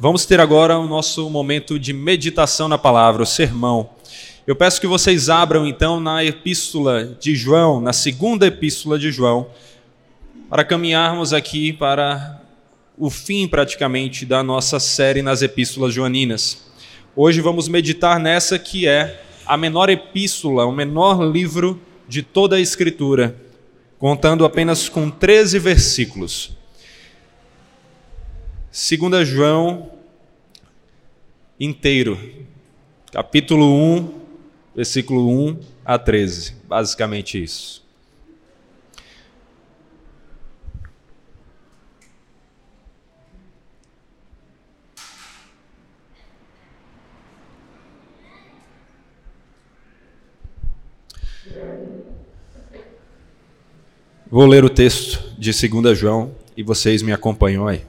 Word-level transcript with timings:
Vamos 0.00 0.24
ter 0.24 0.38
agora 0.38 0.78
o 0.78 0.86
nosso 0.86 1.28
momento 1.28 1.76
de 1.76 1.92
meditação 1.92 2.68
na 2.68 2.78
palavra, 2.78 3.24
o 3.24 3.26
sermão. 3.26 3.90
Eu 4.46 4.54
peço 4.54 4.80
que 4.80 4.86
vocês 4.86 5.28
abram 5.28 5.66
então 5.66 5.98
na 5.98 6.24
epístola 6.24 7.16
de 7.18 7.34
João, 7.34 7.80
na 7.80 7.92
segunda 7.92 8.46
epístola 8.46 8.96
de 8.96 9.10
João, 9.10 9.48
para 10.48 10.62
caminharmos 10.62 11.32
aqui 11.32 11.72
para 11.72 12.40
o 12.96 13.10
fim 13.10 13.48
praticamente 13.48 14.24
da 14.24 14.40
nossa 14.40 14.78
série 14.78 15.20
nas 15.20 15.42
epístolas 15.42 15.92
joaninas. 15.92 16.70
Hoje 17.16 17.40
vamos 17.40 17.66
meditar 17.66 18.20
nessa 18.20 18.56
que 18.56 18.86
é 18.86 19.20
a 19.44 19.56
menor 19.56 19.90
epístola, 19.90 20.64
o 20.64 20.70
menor 20.70 21.24
livro 21.24 21.82
de 22.06 22.22
toda 22.22 22.54
a 22.54 22.60
Escritura, 22.60 23.34
contando 23.98 24.44
apenas 24.44 24.88
com 24.88 25.10
13 25.10 25.58
versículos. 25.58 26.56
2 28.70 29.26
João 29.26 29.90
inteiro, 31.58 32.18
capítulo 33.10 33.64
1, 33.66 34.20
versículo 34.76 35.28
1 35.28 35.60
a 35.84 35.98
13, 35.98 36.54
basicamente 36.68 37.42
isso. 37.42 37.88
Vou 54.30 54.44
ler 54.44 54.62
o 54.62 54.68
texto 54.68 55.32
de 55.38 55.50
2 55.50 55.98
João 55.98 56.34
e 56.54 56.62
vocês 56.62 57.00
me 57.00 57.12
acompanham 57.12 57.66
aí. 57.66 57.87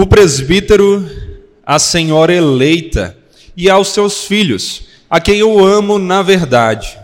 O 0.00 0.06
presbítero, 0.06 1.10
a 1.66 1.76
senhora 1.76 2.32
eleita 2.32 3.18
e 3.56 3.68
aos 3.68 3.88
seus 3.88 4.26
filhos, 4.26 4.82
a 5.10 5.20
quem 5.20 5.40
eu 5.40 5.58
amo 5.58 5.98
na 5.98 6.22
verdade. 6.22 6.96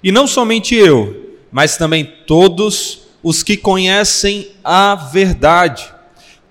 E 0.00 0.12
não 0.12 0.28
somente 0.28 0.72
eu, 0.72 1.38
mas 1.50 1.76
também 1.76 2.04
todos 2.24 3.00
os 3.20 3.42
que 3.42 3.56
conhecem 3.56 4.52
a 4.62 4.94
verdade, 4.94 5.92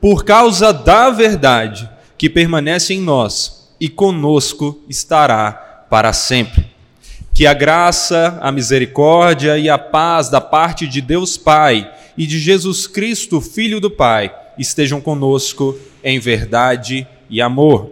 por 0.02 0.26
causa 0.26 0.74
da 0.74 1.12
verdade 1.12 1.90
que 2.18 2.30
permanece 2.30 2.94
em 2.94 3.00
nós 3.00 3.74
e 3.80 3.88
conosco 3.88 4.84
estará 4.90 5.86
para 5.90 6.12
sempre. 6.12 6.66
Que 7.34 7.48
a 7.48 7.54
graça, 7.54 8.38
a 8.42 8.52
misericórdia 8.52 9.58
e 9.58 9.70
a 9.70 9.78
paz 9.78 10.28
da 10.28 10.42
parte 10.42 10.88
de 10.88 11.00
Deus 11.00 11.38
Pai 11.38 11.90
e 12.18 12.28
de 12.28 12.38
Jesus 12.38 12.86
Cristo, 12.86 13.40
Filho 13.40 13.80
do 13.80 13.90
Pai, 13.90 14.44
estejam 14.58 15.02
conosco 15.02 15.78
em 16.04 16.20
verdade 16.20 17.08
e 17.30 17.42
amor. 17.42 17.92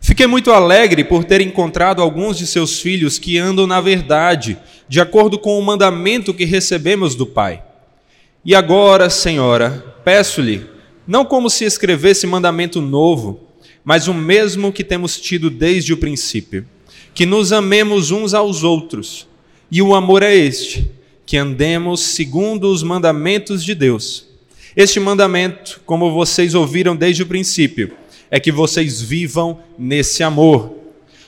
Fiquei 0.00 0.26
muito 0.26 0.50
alegre 0.50 1.04
por 1.04 1.24
ter 1.24 1.40
encontrado 1.40 2.00
alguns 2.00 2.38
de 2.38 2.46
seus 2.46 2.80
filhos 2.80 3.18
que 3.18 3.38
andam 3.38 3.66
na 3.66 3.80
verdade, 3.80 4.58
de 4.88 5.00
acordo 5.00 5.38
com 5.38 5.58
o 5.58 5.62
mandamento 5.62 6.32
que 6.32 6.44
recebemos 6.44 7.14
do 7.14 7.26
Pai. 7.26 7.62
E 8.44 8.54
agora, 8.54 9.10
Senhora, 9.10 9.94
peço-lhe, 10.04 10.66
não 11.06 11.24
como 11.24 11.50
se 11.50 11.64
escrevesse 11.64 12.26
mandamento 12.26 12.80
novo, 12.80 13.40
mas 13.84 14.08
o 14.08 14.14
mesmo 14.14 14.72
que 14.72 14.82
temos 14.82 15.20
tido 15.20 15.50
desde 15.50 15.92
o 15.92 15.96
princípio 15.96 16.66
que 17.14 17.26
nos 17.26 17.52
amemos 17.52 18.10
uns 18.10 18.34
aos 18.34 18.62
outros. 18.62 19.26
E 19.70 19.82
o 19.82 19.94
amor 19.94 20.22
é 20.22 20.34
este: 20.34 20.90
que 21.26 21.36
andemos 21.36 22.00
segundo 22.00 22.72
os 22.72 22.82
mandamentos 22.82 23.64
de 23.64 23.74
Deus. 23.74 24.29
Este 24.76 25.00
mandamento, 25.00 25.80
como 25.84 26.12
vocês 26.12 26.54
ouviram 26.54 26.94
desde 26.94 27.22
o 27.22 27.26
princípio, 27.26 27.92
é 28.30 28.38
que 28.38 28.52
vocês 28.52 29.00
vivam 29.00 29.60
nesse 29.78 30.22
amor. 30.22 30.74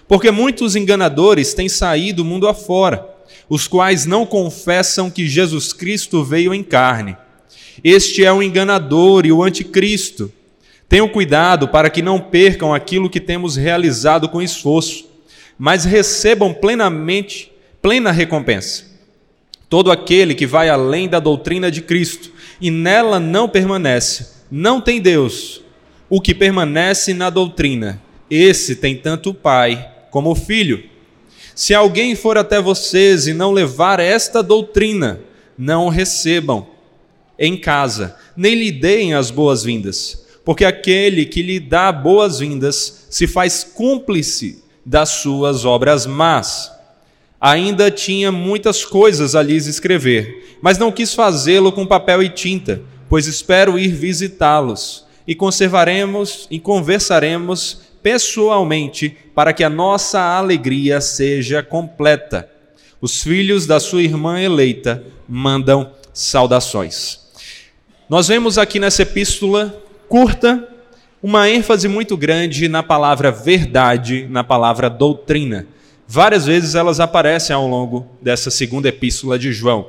Porque 0.07 0.31
muitos 0.31 0.77
enganadores 0.77 1.55
têm 1.55 1.69
saído 1.69 2.25
mundo 2.25 2.47
afora, 2.47 3.07
os 3.49 3.67
quais 3.67 4.07
não 4.07 4.25
confessam 4.25 5.11
que 5.11 5.27
Jesus 5.27 5.73
Cristo 5.73 6.23
veio 6.23 6.55
em 6.55 6.63
carne. 6.63 7.17
Este 7.83 8.25
é 8.25 8.33
o 8.33 8.43
enganador 8.43 9.27
e 9.27 9.33
o 9.33 9.43
anticristo. 9.43 10.31
Tenham 10.89 11.09
cuidado 11.09 11.69
para 11.69 11.89
que 11.89 12.03
não 12.03 12.21
percam 12.21 12.75
aquilo 12.75 13.09
que 13.09 13.21
temos 13.21 13.57
realizado 13.57 14.29
com 14.29 14.43
esforço 14.43 15.13
mas 15.59 15.85
recebam 15.85 16.53
plenamente, 16.53 17.53
plena 17.81 18.11
recompensa. 18.11 18.85
Todo 19.69 19.93
aquele 19.93 20.35
que 20.35 20.45
vai 20.45 20.69
além 20.69 21.09
da 21.09 21.21
doutrina 21.21 21.71
de 21.71 21.81
Cristo 21.81 22.33
e 22.63 22.71
nela 22.71 23.19
não 23.19 23.49
permanece, 23.49 24.29
não 24.49 24.81
tem 24.81 25.01
Deus. 25.01 25.61
O 26.09 26.21
que 26.21 26.33
permanece 26.33 27.13
na 27.13 27.29
doutrina, 27.29 28.01
esse 28.31 28.77
tem 28.77 28.97
tanto 28.97 29.31
o 29.31 29.35
Pai 29.35 29.91
como 30.13 30.31
o 30.31 30.35
Filho. 30.37 30.85
Se 31.57 31.75
alguém 31.75 32.15
for 32.15 32.39
até 32.39 32.63
vocês 32.63 33.27
e 33.27 33.35
não 33.35 33.51
levar 33.51 33.99
esta 33.99 34.45
doutrina, 34.45 35.21
não 35.59 35.87
o 35.87 35.91
recebam 35.91 36.69
em 37.37 37.57
casa, 37.57 38.17
nem 38.37 38.55
lhe 38.55 38.71
deem 38.71 39.13
as 39.13 39.29
boas-vindas, 39.31 40.25
porque 40.45 40.65
aquele 40.65 41.27
que 41.27 41.43
lhe 41.43 41.59
dá 41.59 41.91
boas-vindas 41.91 43.07
se 43.11 43.27
faz 43.27 43.65
cúmplice 43.65 44.63
das 44.87 45.09
suas 45.09 45.65
obras 45.65 46.07
más. 46.07 46.71
Ainda 47.45 47.91
tinha 47.91 48.31
muitas 48.31 48.85
coisas 48.85 49.35
a 49.35 49.43
lhes 49.43 49.67
escrever, 49.67 50.57
mas 50.63 50.79
não 50.79 50.93
quis 50.93 51.13
fazê-lo 51.13 51.73
com 51.73 51.85
papel 51.85 52.23
e 52.23 52.29
tinta, 52.29 52.81
pois 53.09 53.27
espero 53.27 53.77
ir 53.77 53.89
visitá-los 53.89 55.05
e 55.27 55.35
conservaremos 55.35 56.47
e 56.49 56.61
conversaremos 56.61 57.81
pessoalmente 58.01 59.17
para 59.35 59.53
que 59.53 59.65
a 59.65 59.69
nossa 59.69 60.21
alegria 60.21 61.01
seja 61.01 61.65
completa. 61.65 62.49
Os 63.01 63.25
filhos 63.25 63.67
da 63.67 63.81
sua 63.81 64.03
irmã 64.03 64.41
eleita 64.41 65.03
mandam 65.29 65.91
saudações. 66.13 67.19
Nós 68.09 68.29
vemos 68.29 68.57
aqui 68.57 68.79
nessa 68.79 69.03
epístola 69.03 69.83
curta 70.09 70.69
uma 71.21 71.51
ênfase 71.51 71.89
muito 71.89 72.17
grande 72.17 72.69
na 72.69 72.85
palavra 72.85 73.33
verdade, 73.33 74.29
na 74.31 74.45
palavra 74.45 74.89
doutrina. 74.89 75.67
Várias 76.15 76.45
vezes 76.45 76.75
elas 76.75 77.01
aparecem 77.01 77.57
ao 77.57 77.67
longo 77.67 78.07
dessa 78.21 78.51
segunda 78.51 78.87
epístola 78.87 79.39
de 79.39 79.51
João. 79.51 79.87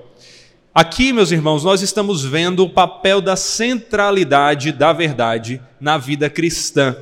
Aqui, 0.73 1.11
meus 1.11 1.34
irmãos, 1.34 1.66
nós 1.66 1.81
estamos 1.81 2.23
vendo 2.23 2.63
o 2.63 2.69
papel 2.69 3.19
da 3.19 3.35
centralidade 3.35 4.72
da 4.72 4.94
verdade 4.94 5.62
na 5.81 5.97
vida 5.97 6.29
cristã. 6.29 6.95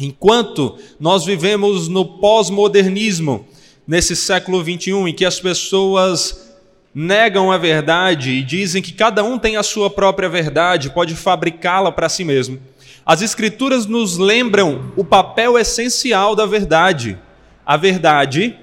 Enquanto 0.00 0.78
nós 0.98 1.26
vivemos 1.26 1.86
no 1.86 2.02
pós-modernismo, 2.02 3.46
nesse 3.86 4.16
século 4.16 4.64
21, 4.64 5.08
em 5.08 5.12
que 5.12 5.26
as 5.26 5.38
pessoas 5.38 6.56
negam 6.94 7.52
a 7.52 7.58
verdade 7.58 8.30
e 8.30 8.42
dizem 8.42 8.80
que 8.80 8.92
cada 8.94 9.22
um 9.22 9.38
tem 9.38 9.58
a 9.58 9.62
sua 9.62 9.90
própria 9.90 10.30
verdade, 10.30 10.88
pode 10.88 11.14
fabricá-la 11.14 11.92
para 11.92 12.08
si 12.08 12.24
mesmo. 12.24 12.58
As 13.04 13.20
Escrituras 13.20 13.84
nos 13.84 14.16
lembram 14.16 14.94
o 14.96 15.04
papel 15.04 15.58
essencial 15.58 16.34
da 16.34 16.46
verdade. 16.46 17.18
A 17.66 17.76
verdade 17.76 18.56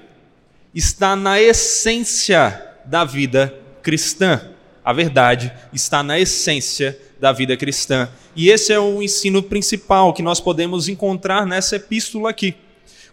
está 0.74 1.14
na 1.14 1.38
essência 1.38 2.74
da 2.86 3.04
vida 3.04 3.54
cristã. 3.82 4.50
A 4.82 4.94
verdade 4.94 5.52
está 5.72 6.02
na 6.02 6.18
essência 6.18 6.98
da 7.20 7.30
vida 7.30 7.54
cristã. 7.54 8.08
E 8.34 8.48
esse 8.48 8.72
é 8.72 8.80
o 8.80 9.02
ensino 9.02 9.42
principal 9.42 10.14
que 10.14 10.22
nós 10.22 10.40
podemos 10.40 10.88
encontrar 10.88 11.46
nessa 11.46 11.76
epístola 11.76 12.30
aqui. 12.30 12.54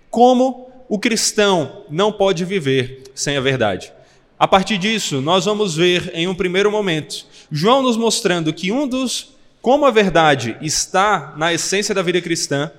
Como 0.10 0.72
o 0.88 0.98
cristão 0.98 1.84
não 1.90 2.12
pode 2.12 2.46
viver 2.46 3.04
sem 3.14 3.36
a 3.36 3.42
verdade. 3.42 3.92
A 4.40 4.48
partir 4.48 4.78
disso, 4.78 5.20
nós 5.20 5.44
vamos 5.44 5.76
ver 5.76 6.10
em 6.14 6.26
um 6.28 6.34
primeiro 6.34 6.72
momento 6.72 7.26
João 7.52 7.82
nos 7.82 7.98
mostrando 7.98 8.54
que 8.54 8.72
um 8.72 8.88
dos 8.88 9.34
como 9.62 9.86
a 9.86 9.92
verdade 9.92 10.58
está 10.62 11.36
na 11.38 11.54
essência 11.54 11.94
da 11.94 12.02
vida 12.02 12.20
cristã, 12.22 12.72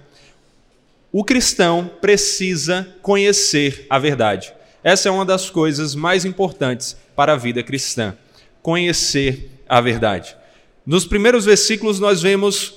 o 1.13 1.23
cristão 1.23 1.91
precisa 2.01 2.89
conhecer 3.03 3.87
a 3.91 3.99
verdade. 3.99 4.53
Essa 4.83 5.09
é 5.09 5.13
uma 5.13 5.25
das 5.25 5.51
coisas 5.51 5.95
mais 5.95 6.25
importantes 6.25 6.97
para 7.15 7.35
a 7.35 7.37
vida 7.37 7.63
cristã: 7.63 8.17
conhecer 8.63 9.51
a 9.69 9.81
verdade. 9.81 10.35
Nos 10.85 11.05
primeiros 11.05 11.45
versículos, 11.45 12.01
nós 12.01 12.23
vemos 12.23 12.75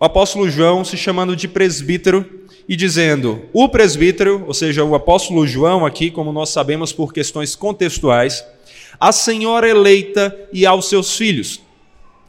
o 0.00 0.04
apóstolo 0.04 0.50
João 0.50 0.84
se 0.84 0.96
chamando 0.96 1.36
de 1.36 1.46
presbítero 1.46 2.46
e 2.68 2.74
dizendo: 2.74 3.42
o 3.52 3.68
presbítero, 3.68 4.44
ou 4.46 4.54
seja, 4.54 4.82
o 4.82 4.94
apóstolo 4.94 5.46
João, 5.46 5.86
aqui, 5.86 6.10
como 6.10 6.32
nós 6.32 6.48
sabemos 6.48 6.92
por 6.92 7.12
questões 7.12 7.54
contextuais, 7.54 8.44
a 8.98 9.12
senhora 9.12 9.68
eleita 9.68 10.36
e 10.52 10.64
aos 10.64 10.88
seus 10.88 11.16
filhos 11.16 11.60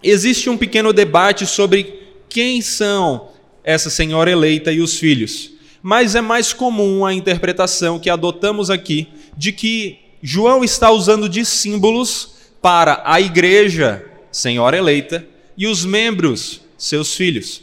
existe 0.06 0.50
um 0.50 0.58
pequeno 0.58 0.94
debate 0.94 1.46
sobre 1.46 2.02
quem 2.30 2.62
são 2.62 3.30
essa 3.66 3.90
senhora 3.90 4.32
eleita 4.32 4.72
e 4.72 4.80
os 4.80 4.98
filhos. 4.98 5.52
Mas 5.82 6.16
é 6.16 6.22
mais 6.22 6.54
comum 6.54 7.04
a 7.06 7.14
interpretação 7.14 8.00
que 8.00 8.10
adotamos 8.10 8.70
aqui 8.70 9.08
de 9.36 9.52
que 9.52 10.00
João 10.22 10.64
está 10.64 10.92
usando 10.92 11.28
de 11.28 11.44
símbolos 11.44 12.36
para 12.62 13.02
a 13.04 13.20
igreja, 13.20 14.06
senhora 14.32 14.78
eleita, 14.78 15.28
e 15.58 15.68
os 15.68 15.84
membros, 15.84 16.62
seus 16.78 17.16
filhos. 17.16 17.62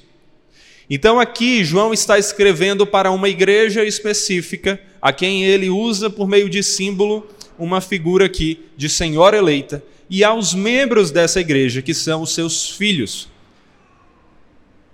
Então 0.90 1.19
aqui 1.19 1.64
João 1.64 1.93
está 1.93 2.19
escrevendo 2.19 2.87
para 2.87 3.10
uma 3.10 3.28
igreja 3.28 3.84
específica, 3.84 4.81
a 5.00 5.12
quem 5.12 5.44
ele 5.44 5.70
usa 5.70 6.10
por 6.10 6.28
meio 6.28 6.49
de 6.49 6.62
símbolo 6.62 7.26
uma 7.58 7.81
figura 7.81 8.26
aqui 8.26 8.60
de 8.76 8.88
senhora 8.88 9.37
eleita, 9.37 9.82
e 10.10 10.22
aos 10.22 10.52
membros 10.54 11.10
dessa 11.10 11.40
igreja, 11.40 11.81
que 11.81 11.94
são 11.94 12.22
os 12.22 12.34
seus 12.34 12.70
filhos. 12.70 13.28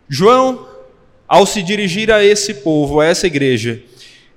João, 0.08 0.66
ao 1.28 1.44
se 1.44 1.62
dirigir 1.62 2.10
a 2.10 2.25
esse 2.25 2.54
povo, 2.54 3.00
a 3.00 3.04
essa 3.04 3.26
igreja, 3.26 3.82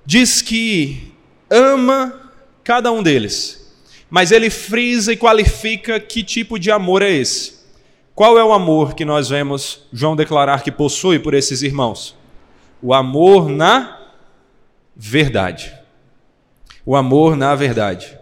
diz 0.06 0.42
que 0.42 1.14
ama 1.50 2.32
cada 2.64 2.92
um 2.92 3.02
deles, 3.02 3.74
mas 4.10 4.32
ele 4.32 4.50
frisa 4.50 5.14
e 5.14 5.18
qualifica 5.18 6.00
que 6.00 6.22
tipo 6.22 6.60
de 6.60 6.70
amor 6.70 7.02
é 7.02 7.10
esse. 7.10 7.62
Qual 8.14 8.38
é 8.38 8.44
o 8.44 8.52
amor 8.52 8.94
que 8.94 9.06
nós 9.06 9.30
vemos 9.30 9.84
João 9.92 10.16
declarar 10.16 10.64
que 10.64 10.72
possui 10.72 11.18
por 11.18 11.34
esses 11.34 11.62
irmãos? 11.62 12.16
O 12.82 12.94
amor 12.94 13.48
na 13.48 14.00
verdade. 14.96 15.74
O 16.86 16.96
amor 16.96 17.38
na 17.38 17.56
verdade. 17.56 18.18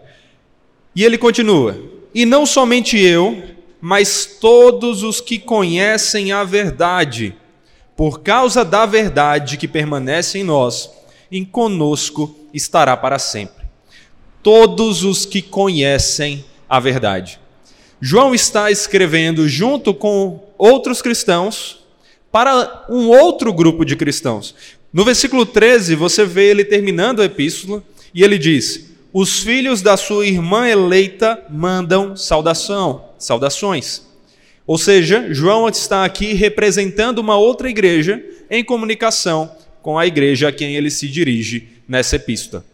E 0.94 1.04
ele 1.04 1.18
continua: 1.18 1.76
E 2.14 2.24
não 2.24 2.46
somente 2.46 2.98
eu, 2.98 3.42
mas 3.80 4.38
todos 4.40 5.02
os 5.02 5.20
que 5.20 5.38
conhecem 5.38 6.32
a 6.32 6.44
verdade, 6.44 7.34
por 8.00 8.22
causa 8.22 8.64
da 8.64 8.86
verdade 8.86 9.58
que 9.58 9.68
permanece 9.68 10.38
em 10.38 10.42
nós, 10.42 10.88
em 11.30 11.44
conosco 11.44 12.34
estará 12.50 12.96
para 12.96 13.18
sempre. 13.18 13.66
Todos 14.42 15.04
os 15.04 15.26
que 15.26 15.42
conhecem 15.42 16.42
a 16.66 16.80
verdade. 16.80 17.38
João 18.00 18.34
está 18.34 18.70
escrevendo 18.70 19.46
junto 19.46 19.92
com 19.92 20.42
outros 20.56 21.02
cristãos 21.02 21.84
para 22.32 22.86
um 22.88 23.08
outro 23.08 23.52
grupo 23.52 23.84
de 23.84 23.94
cristãos. 23.96 24.54
No 24.90 25.04
versículo 25.04 25.44
13, 25.44 25.94
você 25.94 26.24
vê 26.24 26.48
ele 26.48 26.64
terminando 26.64 27.20
a 27.20 27.26
epístola 27.26 27.84
e 28.14 28.24
ele 28.24 28.38
diz: 28.38 28.94
Os 29.12 29.40
filhos 29.40 29.82
da 29.82 29.98
sua 29.98 30.26
irmã 30.26 30.66
eleita 30.66 31.44
mandam 31.50 32.16
saudação, 32.16 33.10
saudações. 33.18 34.09
Ou 34.70 34.78
seja, 34.78 35.26
João 35.34 35.68
está 35.68 36.04
aqui 36.04 36.32
representando 36.32 37.18
uma 37.18 37.36
outra 37.36 37.68
igreja 37.68 38.22
em 38.48 38.62
comunicação 38.62 39.50
com 39.82 39.98
a 39.98 40.06
igreja 40.06 40.46
a 40.46 40.52
quem 40.52 40.76
ele 40.76 40.92
se 40.92 41.08
dirige 41.08 41.66
nessa 41.88 42.14
epístola. 42.14 42.64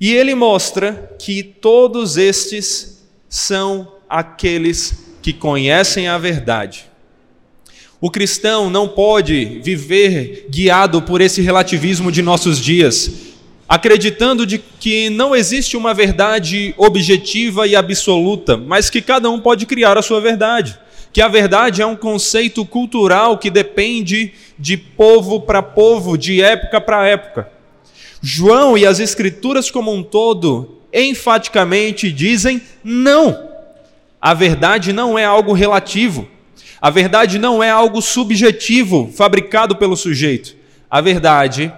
E 0.00 0.14
ele 0.14 0.34
mostra 0.34 1.14
que 1.18 1.42
todos 1.42 2.16
estes 2.16 3.06
são 3.28 3.92
aqueles 4.08 5.04
que 5.20 5.30
conhecem 5.30 6.08
a 6.08 6.16
verdade. 6.16 6.86
O 8.00 8.10
cristão 8.10 8.70
não 8.70 8.88
pode 8.88 9.60
viver 9.62 10.46
guiado 10.48 11.02
por 11.02 11.20
esse 11.20 11.42
relativismo 11.42 12.10
de 12.10 12.22
nossos 12.22 12.58
dias, 12.58 13.10
acreditando 13.68 14.46
de 14.46 14.56
que 14.56 15.10
não 15.10 15.36
existe 15.36 15.76
uma 15.76 15.92
verdade 15.92 16.72
objetiva 16.78 17.66
e 17.66 17.76
absoluta, 17.76 18.56
mas 18.56 18.88
que 18.88 19.02
cada 19.02 19.28
um 19.28 19.38
pode 19.38 19.66
criar 19.66 19.98
a 19.98 20.02
sua 20.02 20.18
verdade. 20.18 20.85
Que 21.16 21.22
a 21.22 21.28
verdade 21.28 21.80
é 21.80 21.86
um 21.86 21.96
conceito 21.96 22.62
cultural 22.66 23.38
que 23.38 23.48
depende 23.48 24.34
de 24.58 24.76
povo 24.76 25.40
para 25.40 25.62
povo, 25.62 26.14
de 26.14 26.42
época 26.42 26.78
para 26.78 27.08
época. 27.08 27.50
João 28.20 28.76
e 28.76 28.84
as 28.84 29.00
escrituras 29.00 29.70
como 29.70 29.90
um 29.94 30.02
todo 30.02 30.78
enfaticamente 30.92 32.12
dizem 32.12 32.60
não. 32.84 33.48
A 34.20 34.34
verdade 34.34 34.92
não 34.92 35.18
é 35.18 35.24
algo 35.24 35.54
relativo. 35.54 36.28
A 36.82 36.90
verdade 36.90 37.38
não 37.38 37.62
é 37.62 37.70
algo 37.70 38.02
subjetivo, 38.02 39.10
fabricado 39.10 39.74
pelo 39.76 39.96
sujeito. 39.96 40.54
A 40.90 41.00
verdade 41.00 41.72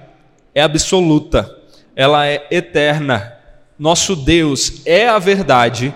é 0.52 0.62
absoluta, 0.62 1.56
ela 1.94 2.26
é 2.26 2.44
eterna. 2.50 3.35
Nosso 3.79 4.17
Deus 4.17 4.82
é 4.85 5.06
a 5.06 5.20
verdade 5.20 5.94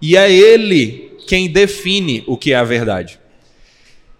e 0.00 0.16
é 0.16 0.32
Ele 0.32 1.11
quem 1.26 1.48
define 1.48 2.24
o 2.26 2.36
que 2.36 2.52
é 2.52 2.56
a 2.56 2.64
verdade. 2.64 3.18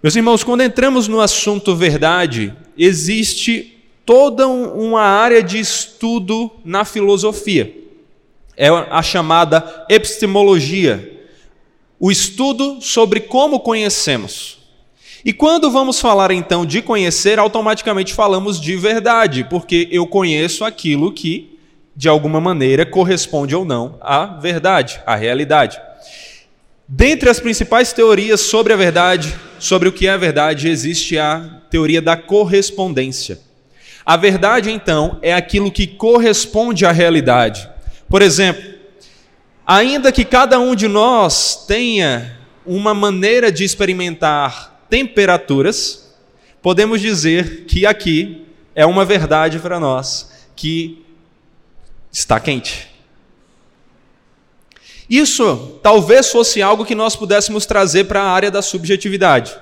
Meus 0.03 0.17
irmãos, 0.17 0.43
quando 0.43 0.63
entramos 0.63 1.09
no 1.09 1.21
assunto 1.21 1.77
verdade, 1.77 2.53
existe 2.77 3.79
toda 4.05 4.49
uma 4.49 5.03
área 5.03 5.43
de 5.43 5.59
estudo 5.59 6.51
na 6.65 6.85
filosofia. 6.85 7.73
É 8.57 8.69
a 8.69 9.03
chamada 9.03 9.87
epistemologia 9.89 11.13
o 12.05 12.11
estudo 12.11 12.79
sobre 12.81 13.21
como 13.21 13.61
conhecemos. 13.61 14.59
E 15.25 15.33
quando 15.33 15.71
vamos 15.71 16.01
falar 16.01 16.33
então 16.33 16.67
de 16.67 16.83
conhecer, 16.83 17.39
automaticamente 17.39 18.13
falamos 18.13 18.61
de 18.61 18.75
verdade, 18.75 19.47
porque 19.49 19.87
eu 19.89 20.05
conheço 20.05 20.65
aquilo 20.65 21.13
que, 21.13 21.57
de 21.95 22.09
alguma 22.09 22.41
maneira, 22.41 22.85
corresponde 22.85 23.55
ou 23.55 23.65
não 23.65 23.99
à 24.01 24.27
verdade, 24.27 25.01
à 25.07 25.15
realidade. 25.15 25.81
Dentre 26.95 27.31
as 27.31 27.41
principais 27.41 27.93
teorias 27.93 28.41
sobre 28.41 28.73
a 28.73 28.77
verdade, 28.77 29.35
sobre 29.59 29.89
o 29.89 29.93
que 29.93 30.07
é 30.07 30.11
a 30.11 30.17
verdade, 30.17 30.69
existe 30.69 31.19
a 31.19 31.63
teoria 31.71 32.03
da 32.03 32.17
correspondência. 32.17 33.41
A 34.05 34.17
verdade, 34.17 34.71
então, 34.71 35.19
é 35.23 35.33
aquilo 35.33 35.71
que 35.73 35.87
corresponde 35.87 36.85
à 36.85 36.93
realidade. 36.93 37.69
Por 38.09 38.21
exemplo, 38.21 38.73
Ainda 39.67 40.11
que 40.11 40.25
cada 40.25 40.59
um 40.59 40.75
de 40.75 40.89
nós 40.89 41.65
tenha 41.67 42.37
uma 42.67 42.93
maneira 42.93 43.51
de 43.51 43.63
experimentar 43.65 44.85
temperaturas, 44.91 46.15
podemos 46.61 47.01
dizer 47.01 47.65
que 47.65 47.87
aqui 47.87 48.45
é 48.75 48.85
uma 48.85 49.05
verdade 49.05 49.59
para 49.61 49.79
nós 49.79 50.31
que 50.57 51.03
está 52.11 52.41
quente. 52.41 52.92
Isso 55.13 55.79
talvez 55.83 56.33
fosse 56.33 56.63
algo 56.63 56.87
que 56.87 56.95
nós 56.95 57.15
pudéssemos 57.15 57.67
trazer 57.67 58.05
para 58.05 58.23
a 58.23 58.31
área 58.31 58.51
da 58.51 58.63
subjetividade. 58.63 59.55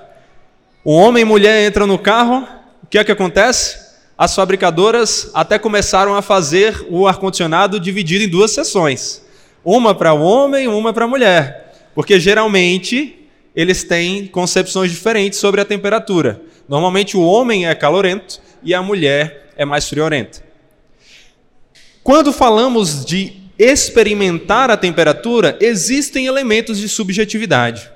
O 0.81 0.93
homem 0.93 1.23
e 1.23 1.25
mulher 1.25 1.67
entram 1.67 1.85
no 1.85 1.99
carro, 1.99 2.47
o 2.81 2.87
que 2.87 2.97
é 2.97 3.03
que 3.03 3.11
acontece? 3.11 3.77
As 4.17 4.33
fabricadoras 4.33 5.29
até 5.33 5.59
começaram 5.59 6.15
a 6.15 6.21
fazer 6.21 6.87
o 6.89 7.05
ar-condicionado 7.05 7.81
dividido 7.81 8.23
em 8.23 8.29
duas 8.29 8.51
seções. 8.51 9.21
Uma 9.61 9.93
para 9.93 10.13
o 10.13 10.21
homem, 10.21 10.69
uma 10.69 10.93
para 10.93 11.03
a 11.03 11.09
mulher. 11.09 11.73
Porque 11.93 12.17
geralmente 12.17 13.27
eles 13.53 13.83
têm 13.83 14.27
concepções 14.27 14.89
diferentes 14.89 15.37
sobre 15.37 15.59
a 15.59 15.65
temperatura. 15.65 16.41
Normalmente 16.65 17.17
o 17.17 17.21
homem 17.21 17.67
é 17.67 17.75
calorento 17.75 18.39
e 18.63 18.73
a 18.73 18.81
mulher 18.81 19.51
é 19.57 19.65
mais 19.65 19.89
friorenta. 19.89 20.41
Quando 22.01 22.31
falamos 22.31 23.03
de 23.03 23.40
experimentar 23.63 24.71
a 24.71 24.75
temperatura, 24.75 25.55
existem 25.61 26.25
elementos 26.25 26.79
de 26.79 26.89
subjetividade. 26.89 27.91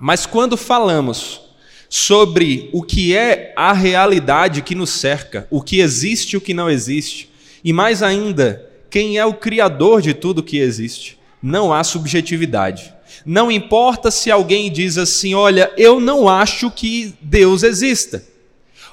Mas 0.00 0.24
quando 0.24 0.56
falamos 0.56 1.42
sobre 1.90 2.70
o 2.72 2.82
que 2.82 3.14
é 3.14 3.52
a 3.54 3.74
realidade 3.74 4.62
que 4.62 4.74
nos 4.74 4.88
cerca, 4.88 5.46
o 5.50 5.60
que 5.60 5.80
existe 5.80 6.32
e 6.32 6.36
o 6.38 6.40
que 6.40 6.54
não 6.54 6.70
existe, 6.70 7.30
e 7.62 7.70
mais 7.70 8.02
ainda, 8.02 8.66
quem 8.88 9.18
é 9.18 9.26
o 9.26 9.34
criador 9.34 10.00
de 10.00 10.14
tudo 10.14 10.42
que 10.42 10.56
existe. 10.56 11.18
Não 11.42 11.70
há 11.70 11.84
subjetividade. 11.84 12.94
Não 13.26 13.52
importa 13.52 14.10
se 14.10 14.30
alguém 14.30 14.72
diz 14.72 14.96
assim: 14.96 15.34
olha, 15.34 15.70
eu 15.76 16.00
não 16.00 16.28
acho 16.28 16.70
que 16.70 17.14
Deus 17.20 17.62
exista. 17.62 18.24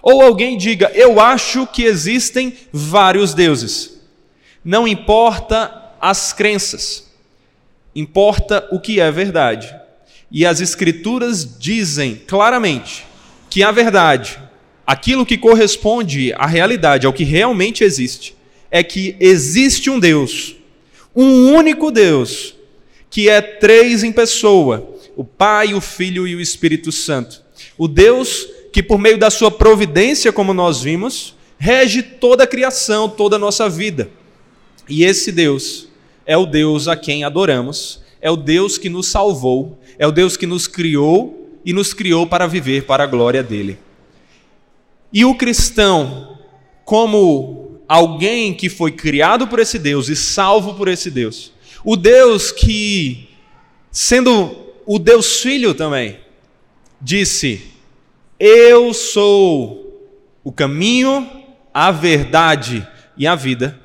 Ou 0.03 0.21
alguém 0.21 0.57
diga: 0.57 0.91
eu 0.93 1.21
acho 1.21 1.65
que 1.67 1.83
existem 1.83 2.53
vários 2.71 3.33
deuses. 3.33 3.98
Não 4.69 4.87
importa 4.87 5.95
as 5.99 6.31
crenças, 6.31 7.11
importa 7.95 8.67
o 8.71 8.79
que 8.79 8.99
é 8.99 9.11
verdade. 9.11 9.75
E 10.29 10.45
as 10.45 10.61
Escrituras 10.61 11.57
dizem 11.57 12.21
claramente 12.27 13.03
que 13.49 13.63
a 13.63 13.71
verdade, 13.71 14.39
aquilo 14.85 15.25
que 15.25 15.39
corresponde 15.39 16.31
à 16.33 16.45
realidade, 16.45 17.07
ao 17.07 17.13
que 17.13 17.23
realmente 17.23 17.83
existe, 17.83 18.35
é 18.69 18.83
que 18.83 19.15
existe 19.19 19.89
um 19.89 19.99
Deus, 19.99 20.55
um 21.15 21.51
único 21.51 21.89
Deus, 21.89 22.53
que 23.09 23.27
é 23.27 23.41
três 23.41 24.03
em 24.03 24.11
pessoa: 24.11 24.87
o 25.17 25.23
Pai, 25.23 25.73
o 25.73 25.81
Filho 25.81 26.27
e 26.27 26.35
o 26.35 26.39
Espírito 26.39 26.91
Santo. 26.91 27.41
O 27.75 27.87
Deus 27.87 28.47
que, 28.71 28.83
por 28.83 28.99
meio 28.99 29.17
da 29.17 29.31
sua 29.31 29.49
providência, 29.49 30.31
como 30.31 30.53
nós 30.53 30.79
vimos, 30.83 31.35
rege 31.57 32.03
toda 32.03 32.43
a 32.43 32.47
criação, 32.47 33.09
toda 33.09 33.35
a 33.35 33.39
nossa 33.39 33.67
vida. 33.67 34.18
E 34.89 35.03
esse 35.03 35.31
Deus 35.31 35.87
é 36.25 36.35
o 36.35 36.45
Deus 36.45 36.87
a 36.87 36.97
quem 36.97 37.23
adoramos, 37.23 38.01
é 38.21 38.29
o 38.29 38.35
Deus 38.35 38.77
que 38.77 38.89
nos 38.89 39.07
salvou, 39.07 39.79
é 39.97 40.07
o 40.07 40.11
Deus 40.11 40.35
que 40.35 40.47
nos 40.47 40.67
criou 40.67 41.59
e 41.63 41.71
nos 41.71 41.93
criou 41.93 42.25
para 42.25 42.47
viver 42.47 42.85
para 42.85 43.03
a 43.03 43.07
glória 43.07 43.43
dele. 43.43 43.77
E 45.13 45.23
o 45.23 45.35
cristão, 45.35 46.37
como 46.83 47.79
alguém 47.87 48.53
que 48.53 48.69
foi 48.69 48.91
criado 48.91 49.47
por 49.47 49.59
esse 49.59 49.79
Deus 49.79 50.09
e 50.09 50.15
salvo 50.15 50.75
por 50.75 50.87
esse 50.87 51.09
Deus. 51.09 51.51
O 51.83 51.95
Deus 51.95 52.51
que, 52.51 53.29
sendo 53.91 54.55
o 54.85 54.99
Deus 54.99 55.41
Filho 55.41 55.73
também, 55.73 56.19
disse: 57.01 57.61
Eu 58.39 58.93
sou 58.93 60.07
o 60.43 60.51
caminho, 60.51 61.27
a 61.73 61.91
verdade 61.91 62.87
e 63.17 63.25
a 63.25 63.35
vida, 63.35 63.78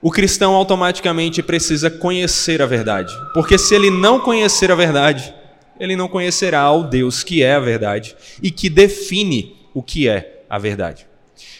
o 0.00 0.10
cristão 0.10 0.54
automaticamente 0.54 1.42
precisa 1.42 1.90
conhecer 1.90 2.62
a 2.62 2.66
verdade. 2.66 3.12
Porque 3.34 3.58
se 3.58 3.74
ele 3.74 3.90
não 3.90 4.20
conhecer 4.20 4.70
a 4.70 4.76
verdade, 4.76 5.34
ele 5.78 5.96
não 5.96 6.08
conhecerá 6.08 6.70
o 6.72 6.84
Deus 6.84 7.22
que 7.22 7.42
é 7.42 7.54
a 7.54 7.60
verdade 7.60 8.16
e 8.42 8.50
que 8.50 8.68
define 8.68 9.56
o 9.74 9.82
que 9.82 10.08
é 10.08 10.42
a 10.48 10.58
verdade. 10.58 11.06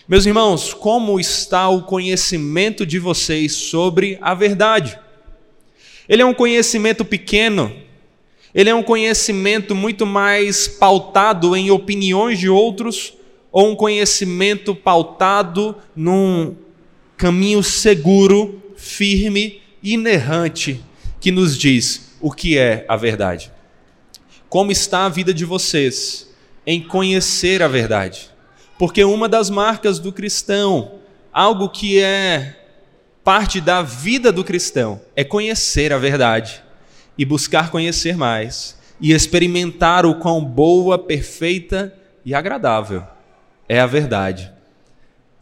Meus 0.08 0.24
irmãos, 0.24 0.72
como 0.72 1.20
está 1.20 1.68
o 1.68 1.82
conhecimento 1.82 2.86
de 2.86 2.98
vocês 2.98 3.52
sobre 3.52 4.18
a 4.20 4.34
verdade? 4.34 4.98
Ele 6.08 6.22
é 6.22 6.24
um 6.24 6.32
conhecimento 6.32 7.04
pequeno, 7.04 7.70
ele 8.54 8.70
é 8.70 8.74
um 8.74 8.82
conhecimento 8.82 9.74
muito 9.74 10.06
mais 10.06 10.66
pautado 10.66 11.54
em 11.54 11.70
opiniões 11.70 12.38
de 12.38 12.48
outros 12.48 13.12
ou 13.52 13.70
um 13.70 13.76
conhecimento 13.76 14.74
pautado 14.74 15.76
num 15.94 16.56
caminho 17.18 17.62
seguro, 17.64 18.62
firme, 18.76 19.60
inerrante, 19.82 20.82
que 21.20 21.32
nos 21.32 21.58
diz 21.58 22.16
o 22.20 22.30
que 22.30 22.56
é 22.56 22.86
a 22.88 22.96
verdade. 22.96 23.52
Como 24.48 24.70
está 24.70 25.04
a 25.04 25.08
vida 25.08 25.34
de 25.34 25.44
vocês 25.44 26.32
em 26.64 26.80
conhecer 26.80 27.62
a 27.62 27.68
verdade? 27.68 28.30
Porque 28.78 29.02
uma 29.02 29.28
das 29.28 29.50
marcas 29.50 29.98
do 29.98 30.12
cristão, 30.12 30.92
algo 31.32 31.68
que 31.68 32.00
é 32.00 32.56
parte 33.24 33.60
da 33.60 33.82
vida 33.82 34.30
do 34.30 34.44
cristão, 34.44 35.00
é 35.16 35.24
conhecer 35.24 35.92
a 35.92 35.98
verdade 35.98 36.62
e 37.18 37.24
buscar 37.24 37.70
conhecer 37.70 38.16
mais 38.16 38.78
e 39.00 39.12
experimentar 39.12 40.06
o 40.06 40.14
quão 40.14 40.44
boa, 40.44 40.96
perfeita 40.96 41.92
e 42.24 42.32
agradável 42.32 43.04
é 43.68 43.80
a 43.80 43.86
verdade. 43.86 44.52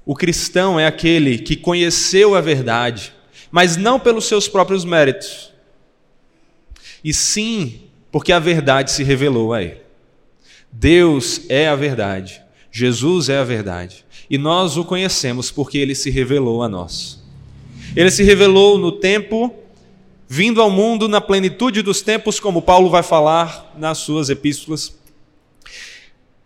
O 0.07 0.15
cristão 0.15 0.79
é 0.79 0.87
aquele 0.87 1.37
que 1.37 1.57
conheceu 1.57 2.37
a 2.37 2.41
verdade, 2.41 3.13
mas 3.51 3.77
não 3.77 3.99
pelos 3.99 4.27
seus 4.27 4.47
próprios 4.47 4.85
méritos, 4.85 5.53
e 7.03 7.13
sim 7.13 7.81
porque 8.13 8.33
a 8.33 8.39
verdade 8.39 8.93
se 8.93 9.03
revelou 9.03 9.53
a 9.53 9.63
ele. 9.63 9.81
Deus 10.71 11.41
é 11.49 11.67
a 11.67 11.75
verdade, 11.75 12.41
Jesus 12.71 13.29
é 13.29 13.39
a 13.39 13.45
verdade, 13.45 14.05
e 14.31 14.39
nós 14.39 14.77
o 14.77 14.85
conhecemos 14.85 15.51
porque 15.51 15.77
ele 15.77 15.95
se 15.95 16.09
revelou 16.09 16.63
a 16.63 16.69
nós. 16.69 17.21
Ele 17.97 18.11
se 18.11 18.23
revelou 18.23 18.79
no 18.79 18.93
tempo, 18.93 19.53
vindo 20.29 20.63
ao 20.63 20.71
mundo 20.71 21.09
na 21.09 21.21
plenitude 21.21 21.83
dos 21.83 22.01
tempos, 22.01 22.39
como 22.39 22.63
Paulo 22.63 22.91
vai 22.91 23.03
falar 23.03 23.75
nas 23.77 23.99
suas 23.99 24.31
epístolas, 24.31 24.97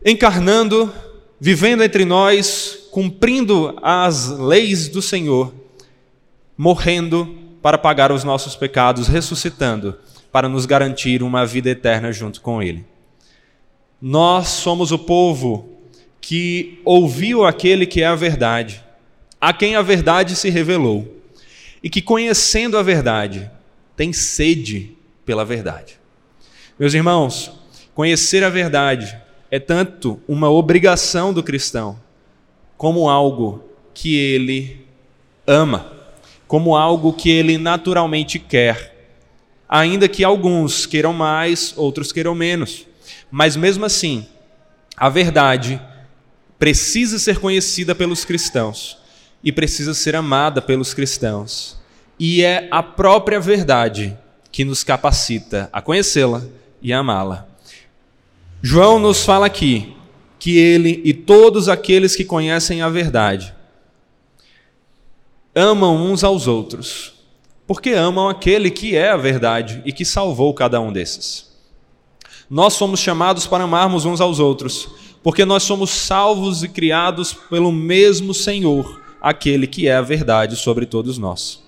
encarnando, 0.03 0.91
vivendo 1.39 1.83
entre 1.83 2.07
nós, 2.07 2.80
cumprindo 2.91 3.79
as 3.83 4.29
leis 4.29 4.89
do 4.89 5.01
Senhor, 5.01 5.55
morrendo 6.57 7.39
para 7.63 7.79
pagar 7.79 8.11
os 8.11 8.25
nossos 8.25 8.57
pecados, 8.57 9.07
ressuscitando 9.07 9.97
para 10.33 10.49
nos 10.49 10.67
garantir 10.67 11.23
uma 11.23 11.45
vida 11.47 11.71
eterna 11.71 12.13
junto 12.13 12.41
com 12.41 12.63
Ele. 12.63 12.85
Nós 14.01 14.49
somos 14.49 14.93
o 14.93 14.99
povo 14.99 15.69
que 16.21 16.81
ouviu 16.85 17.45
aquele 17.45 17.87
que 17.87 18.03
é 18.03 18.07
a 18.07 18.15
verdade, 18.15 18.83
a 19.41 19.53
quem 19.53 19.77
a 19.77 19.83
verdade 19.83 20.37
se 20.37 20.51
revelou, 20.51 21.21
e 21.83 21.89
que, 21.89 22.03
conhecendo 22.03 22.77
a 22.77 22.83
verdade, 22.83 23.51
tem 23.97 24.13
sede 24.13 24.97
pela 25.25 25.45
verdade. 25.45 25.99
Meus 26.79 26.95
irmãos, 26.95 27.53
conhecer 27.95 28.45
a 28.45 28.51
verdade 28.51 29.17
é 29.51 29.59
tanto 29.59 30.21
uma 30.29 30.51
obrigação 30.51 31.33
do 31.33 31.43
cristão, 31.43 31.99
como 32.81 33.11
algo 33.11 33.63
que 33.93 34.17
ele 34.17 34.87
ama, 35.47 35.93
como 36.49 36.75
algo 36.75 37.13
que 37.13 37.29
ele 37.29 37.59
naturalmente 37.59 38.39
quer. 38.39 39.13
Ainda 39.69 40.09
que 40.09 40.25
alguns 40.25 40.87
queiram 40.87 41.13
mais, 41.13 41.75
outros 41.77 42.11
queiram 42.11 42.35
menos. 42.35 42.87
Mas 43.31 43.55
mesmo 43.55 43.85
assim, 43.85 44.27
a 44.97 45.11
verdade 45.11 45.79
precisa 46.59 47.19
ser 47.19 47.39
conhecida 47.39 47.95
pelos 47.95 48.25
cristãos 48.25 48.97
e 49.45 49.53
precisa 49.53 49.93
ser 49.93 50.17
amada 50.17 50.63
pelos 50.63 50.95
cristãos. 50.95 51.79
E 52.19 52.43
é 52.43 52.67
a 52.71 52.83
própria 52.83 53.39
verdade 53.39 54.17
que 54.51 54.65
nos 54.65 54.83
capacita 54.83 55.69
a 55.71 55.83
conhecê-la 55.83 56.43
e 56.81 56.95
amá-la. 56.95 57.47
João 58.63 58.99
nos 58.99 59.23
fala 59.23 59.45
aqui 59.45 60.00
que 60.41 60.57
ele 60.59 61.03
e 61.05 61.13
todos 61.13 61.69
aqueles 61.69 62.17
que 62.17 62.25
conhecem 62.25 62.81
a 62.81 62.89
verdade 62.89 63.55
amam 65.55 65.97
uns 65.97 66.25
aos 66.25 66.47
outros, 66.47 67.13
porque 67.67 67.91
amam 67.91 68.29
aquele 68.29 68.71
que 68.71 68.97
é 68.97 69.11
a 69.11 69.17
verdade 69.17 69.83
e 69.85 69.93
que 69.93 70.05
salvou 70.05 70.55
cada 70.55 70.81
um 70.81 70.91
desses. 70.91 71.51
Nós 72.49 72.73
somos 72.75 73.01
chamados 73.01 73.47
para 73.47 73.65
amarmos 73.65 74.07
uns 74.07 74.21
aos 74.21 74.39
outros, 74.39 74.89
porque 75.23 75.45
nós 75.45 75.63
somos 75.63 75.91
salvos 75.91 76.63
e 76.63 76.69
criados 76.69 77.33
pelo 77.33 77.71
mesmo 77.71 78.33
Senhor, 78.33 79.01
aquele 79.21 79.67
que 79.67 79.89
é 79.89 79.95
a 79.95 80.03
verdade 80.03 80.57
sobre 80.57 80.87
todos 80.87 81.19
nós. 81.19 81.63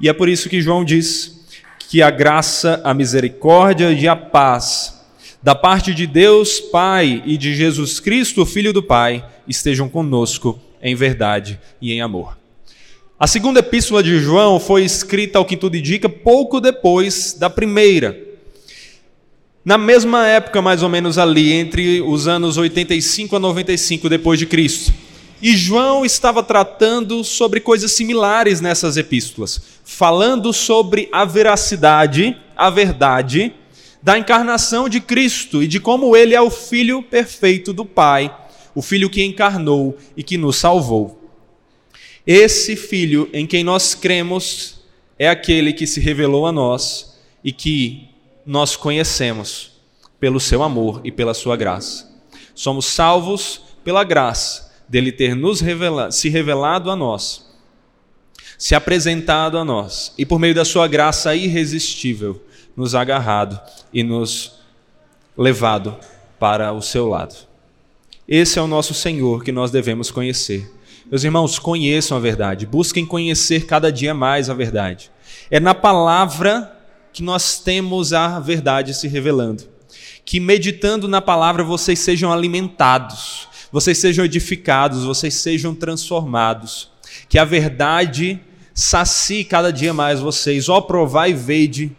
E 0.00 0.08
é 0.08 0.12
por 0.12 0.28
isso 0.28 0.48
que 0.48 0.60
João 0.60 0.84
diz 0.84 1.46
que 1.88 2.02
a 2.02 2.10
graça, 2.10 2.80
a 2.82 2.92
misericórdia 2.92 3.92
e 3.92 4.08
a 4.08 4.16
paz 4.16 5.01
da 5.42 5.54
parte 5.54 5.92
de 5.92 6.06
Deus 6.06 6.60
Pai 6.60 7.22
e 7.26 7.36
de 7.36 7.54
Jesus 7.54 7.98
Cristo, 7.98 8.46
Filho 8.46 8.72
do 8.72 8.82
Pai, 8.82 9.24
estejam 9.48 9.88
conosco 9.88 10.58
em 10.80 10.94
verdade 10.94 11.58
e 11.80 11.92
em 11.92 12.00
amor. 12.00 12.38
A 13.18 13.26
segunda 13.26 13.60
epístola 13.60 14.02
de 14.02 14.18
João 14.18 14.60
foi 14.60 14.84
escrita, 14.84 15.38
ao 15.38 15.44
que 15.44 15.56
tudo 15.56 15.76
indica, 15.76 16.08
pouco 16.08 16.60
depois 16.60 17.34
da 17.38 17.50
primeira. 17.50 18.18
Na 19.64 19.78
mesma 19.78 20.26
época, 20.26 20.60
mais 20.60 20.82
ou 20.82 20.88
menos 20.88 21.18
ali, 21.18 21.52
entre 21.52 22.00
os 22.02 22.26
anos 22.26 22.56
85 22.56 23.36
a 23.36 23.38
95 23.38 24.08
depois 24.08 24.38
de 24.38 24.46
Cristo. 24.46 24.92
E 25.40 25.56
João 25.56 26.04
estava 26.04 26.42
tratando 26.42 27.22
sobre 27.24 27.60
coisas 27.60 27.92
similares 27.92 28.60
nessas 28.60 28.96
epístolas, 28.96 29.60
falando 29.84 30.52
sobre 30.52 31.08
a 31.12 31.24
veracidade, 31.24 32.36
a 32.56 32.70
verdade 32.70 33.52
da 34.02 34.18
encarnação 34.18 34.88
de 34.88 35.00
Cristo 35.00 35.62
e 35.62 35.68
de 35.68 35.78
como 35.78 36.16
ele 36.16 36.34
é 36.34 36.40
o 36.40 36.50
Filho 36.50 37.02
perfeito 37.02 37.72
do 37.72 37.84
Pai, 37.84 38.34
o 38.74 38.82
Filho 38.82 39.08
que 39.08 39.22
encarnou 39.22 39.96
e 40.16 40.22
que 40.22 40.36
nos 40.36 40.56
salvou. 40.56 41.30
Esse 42.26 42.74
Filho 42.74 43.30
em 43.32 43.46
quem 43.46 43.62
nós 43.62 43.94
cremos 43.94 44.80
é 45.18 45.28
aquele 45.28 45.72
que 45.72 45.86
se 45.86 46.00
revelou 46.00 46.46
a 46.46 46.52
nós 46.52 47.16
e 47.44 47.52
que 47.52 48.08
nós 48.44 48.74
conhecemos 48.74 49.70
pelo 50.18 50.40
seu 50.40 50.62
amor 50.62 51.00
e 51.04 51.12
pela 51.12 51.34
sua 51.34 51.56
graça. 51.56 52.10
Somos 52.54 52.86
salvos 52.86 53.60
pela 53.84 54.02
graça 54.02 54.72
dele 54.88 55.12
ter 55.12 55.34
nos 55.34 55.60
revelado, 55.60 56.12
se 56.12 56.28
revelado 56.28 56.90
a 56.90 56.96
nós, 56.96 57.46
se 58.58 58.74
apresentado 58.74 59.56
a 59.58 59.64
nós 59.64 60.12
e 60.18 60.26
por 60.26 60.38
meio 60.38 60.54
da 60.54 60.64
sua 60.64 60.86
graça 60.88 61.34
irresistível 61.34 62.40
nos 62.76 62.94
agarrado 62.94 63.60
e 63.92 64.02
nos 64.02 64.60
levado 65.36 65.96
para 66.38 66.72
o 66.72 66.82
seu 66.82 67.08
lado. 67.08 67.34
Esse 68.26 68.58
é 68.58 68.62
o 68.62 68.66
nosso 68.66 68.94
Senhor 68.94 69.42
que 69.44 69.52
nós 69.52 69.70
devemos 69.70 70.10
conhecer. 70.10 70.70
Meus 71.10 71.24
irmãos, 71.24 71.58
conheçam 71.58 72.16
a 72.16 72.20
verdade, 72.20 72.64
busquem 72.64 73.04
conhecer 73.04 73.66
cada 73.66 73.92
dia 73.92 74.14
mais 74.14 74.48
a 74.48 74.54
verdade. 74.54 75.10
É 75.50 75.60
na 75.60 75.74
palavra 75.74 76.74
que 77.12 77.22
nós 77.22 77.58
temos 77.58 78.12
a 78.12 78.40
verdade 78.40 78.94
se 78.94 79.06
revelando. 79.06 79.64
Que 80.24 80.40
meditando 80.40 81.06
na 81.08 81.20
palavra 81.20 81.62
vocês 81.62 81.98
sejam 81.98 82.32
alimentados, 82.32 83.48
vocês 83.70 83.98
sejam 83.98 84.24
edificados, 84.24 85.04
vocês 85.04 85.34
sejam 85.34 85.74
transformados. 85.74 86.90
Que 87.28 87.38
a 87.38 87.44
verdade 87.44 88.40
sacie 88.72 89.44
cada 89.44 89.70
dia 89.70 89.92
mais 89.92 90.20
vocês. 90.20 90.68
Ó, 90.68 90.80
provai 90.80 91.30
e 91.30 91.34
vede 91.34 91.94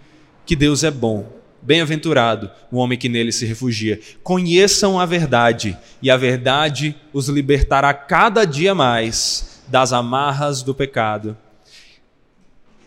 que 0.45 0.55
Deus 0.55 0.83
é 0.83 0.91
bom. 0.91 1.27
Bem-aventurado 1.61 2.51
o 2.69 2.77
homem 2.77 2.97
que 2.97 3.07
nele 3.07 3.31
se 3.31 3.45
refugia. 3.45 3.99
Conheçam 4.21 4.99
a 4.99 5.05
verdade, 5.05 5.77
e 6.01 6.11
a 6.11 6.17
verdade 6.17 6.95
os 7.13 7.29
libertará 7.29 7.93
cada 7.93 8.43
dia 8.45 8.75
mais 8.75 9.61
das 9.67 9.93
amarras 9.93 10.61
do 10.61 10.75
pecado. 10.75 11.37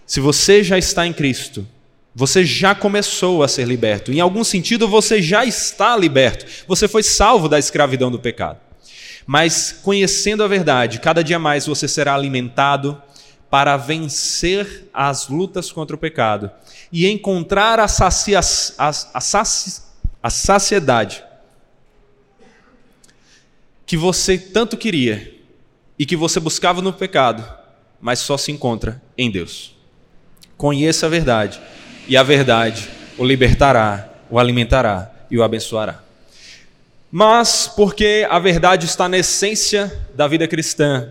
Se 0.07 0.21
você 0.21 0.63
já 0.63 0.77
está 0.77 1.07
em 1.07 1.13
Cristo, 1.13 1.67
você 2.15 2.45
já 2.45 2.75
começou 2.75 3.43
a 3.43 3.49
ser 3.49 3.67
liberto. 3.67 4.13
Em 4.13 4.21
algum 4.21 4.45
sentido, 4.45 4.87
você 4.87 5.21
já 5.21 5.45
está 5.45 5.97
liberto. 5.97 6.47
Você 6.69 6.87
foi 6.87 7.03
salvo 7.03 7.49
da 7.49 7.59
escravidão 7.59 8.11
do 8.11 8.19
pecado. 8.19 8.59
Mas 9.27 9.81
conhecendo 9.83 10.45
a 10.45 10.49
verdade, 10.49 11.01
cada 11.01 11.23
dia 11.23 11.39
mais 11.39 11.67
você 11.67 11.89
será 11.89 12.15
alimentado 12.15 13.03
para 13.57 13.79
vencer 13.79 14.91
as 14.93 15.29
lutas 15.29 15.73
contra 15.73 15.97
o 15.97 15.99
pecado 15.99 16.51
e 16.93 17.09
encontrar 17.09 17.81
a, 17.81 17.89
sacia, 17.89 18.39
a, 18.39 18.91
a, 18.91 19.43
a 20.23 20.31
saciedade 20.31 21.25
que 23.87 23.97
você 23.97 24.37
tanto 24.37 24.77
queria 24.77 25.35
e 25.99 26.05
que 26.05 26.15
você 26.15 26.39
buscava 26.39 26.83
no 26.83 26.93
pecado, 26.93 27.43
mas 27.99 28.19
só 28.19 28.37
se 28.37 28.53
encontra 28.53 29.01
em 29.17 29.31
Deus. 29.31 29.75
Conheça 30.59 31.07
a 31.07 31.09
verdade, 31.09 31.59
e 32.07 32.15
a 32.15 32.23
verdade 32.23 32.87
o 33.17 33.25
libertará, 33.25 34.07
o 34.29 34.39
alimentará 34.39 35.11
e 35.31 35.39
o 35.39 35.43
abençoará. 35.43 36.05
Mas, 37.11 37.73
porque 37.75 38.27
a 38.29 38.39
verdade 38.39 38.85
está 38.85 39.09
na 39.09 39.17
essência 39.17 40.07
da 40.15 40.29
vida 40.29 40.47
cristã, 40.47 41.11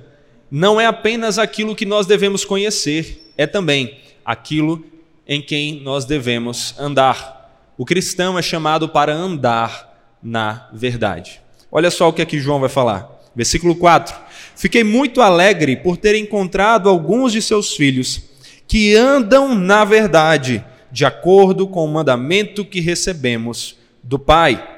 não 0.57 0.79
é 0.79 0.85
apenas 0.85 1.37
aquilo 1.37 1.75
que 1.75 1.85
nós 1.85 2.07
devemos 2.07 2.45
conhecer, 2.45 3.29
é 3.37 3.45
também 3.45 3.97
aquilo 4.23 4.85
em 5.27 5.41
quem 5.41 5.81
nós 5.81 6.05
devemos 6.05 6.73
andar. 6.79 7.73
O 7.77 7.83
cristão 7.83 8.39
é 8.39 8.41
chamado 8.41 8.87
para 8.87 9.13
andar 9.13 10.15
na 10.23 10.69
verdade. 10.71 11.41
Olha 11.69 11.91
só 11.91 12.07
o 12.07 12.13
que 12.13 12.21
aqui 12.21 12.39
João 12.39 12.61
vai 12.61 12.69
falar. 12.69 13.21
Versículo 13.35 13.75
4. 13.75 14.15
Fiquei 14.55 14.81
muito 14.81 15.21
alegre 15.21 15.75
por 15.75 15.97
ter 15.97 16.15
encontrado 16.15 16.87
alguns 16.87 17.33
de 17.33 17.41
seus 17.41 17.75
filhos 17.75 18.21
que 18.65 18.95
andam 18.95 19.53
na 19.53 19.83
verdade, 19.83 20.63
de 20.89 21.03
acordo 21.03 21.67
com 21.67 21.83
o 21.83 21.91
mandamento 21.91 22.63
que 22.63 22.79
recebemos 22.79 23.75
do 24.01 24.17
Pai. 24.17 24.74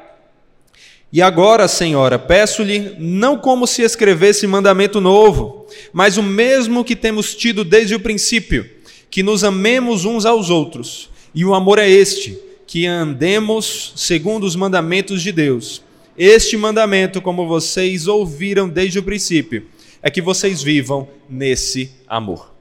E 1.11 1.21
agora, 1.21 1.67
Senhora, 1.67 2.19
peço-lhe, 2.19 2.95
não 2.99 3.37
como 3.37 3.65
se 3.65 3.81
escrevesse 3.81 4.45
mandamento 4.45 4.99
novo, 4.99 5.65
mas 5.93 6.17
o 6.17 6.23
mesmo 6.23 6.83
que 6.83 6.95
temos 6.95 7.33
tido 7.33 7.63
desde 7.63 7.95
o 7.95 7.99
princípio, 7.99 8.69
que 9.09 9.23
nos 9.23 9.43
amemos 9.43 10.03
uns 10.03 10.25
aos 10.25 10.49
outros. 10.49 11.09
E 11.33 11.45
o 11.45 11.53
amor 11.53 11.79
é 11.79 11.89
este, 11.89 12.37
que 12.65 12.85
andemos 12.85 13.93
segundo 13.95 14.45
os 14.45 14.55
mandamentos 14.55 15.21
de 15.21 15.31
Deus. 15.31 15.81
Este 16.17 16.57
mandamento, 16.57 17.21
como 17.21 17.47
vocês 17.47 18.07
ouviram 18.07 18.67
desde 18.67 18.99
o 18.99 19.03
princípio, 19.03 19.67
é 20.01 20.09
que 20.09 20.21
vocês 20.21 20.61
vivam 20.61 21.07
nesse 21.29 21.91
amor. 22.07 22.53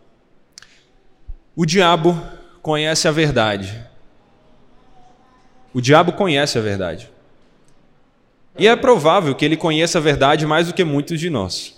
O 1.56 1.66
diabo 1.66 2.20
conhece 2.62 3.08
a 3.08 3.10
verdade. 3.10 3.74
O 5.72 5.80
diabo 5.80 6.12
conhece 6.12 6.58
a 6.58 6.60
verdade. 6.60 7.10
E 8.58 8.66
é 8.66 8.74
provável 8.74 9.34
que 9.34 9.44
ele 9.44 9.56
conheça 9.56 9.98
a 9.98 10.00
verdade 10.00 10.46
mais 10.46 10.68
do 10.68 10.74
que 10.74 10.84
muitos 10.84 11.20
de 11.20 11.28
nós. 11.28 11.74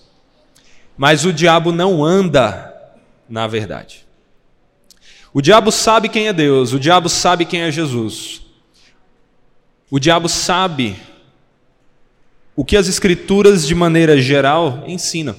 Mas 0.97 1.25
o 1.25 1.33
diabo 1.33 1.73
não 1.73 2.05
anda 2.05 2.75
na 3.29 3.47
verdade. 3.47 4.07
O 5.33 5.41
diabo 5.41 5.71
sabe 5.71 6.09
quem 6.09 6.29
é 6.29 6.33
Deus, 6.33 6.73
o 6.73 6.81
diabo 6.81 7.09
sabe 7.09 7.45
quem 7.45 7.63
é 7.63 7.71
Jesus. 7.71 8.43
O 9.91 9.99
diabo 9.99 10.29
sabe 10.29 10.97
o 12.55 12.65
que 12.65 12.77
as 12.77 12.89
Escrituras, 12.89 13.67
de 13.67 13.75
maneira 13.75 14.21
geral, 14.21 14.83
ensinam. 14.87 15.37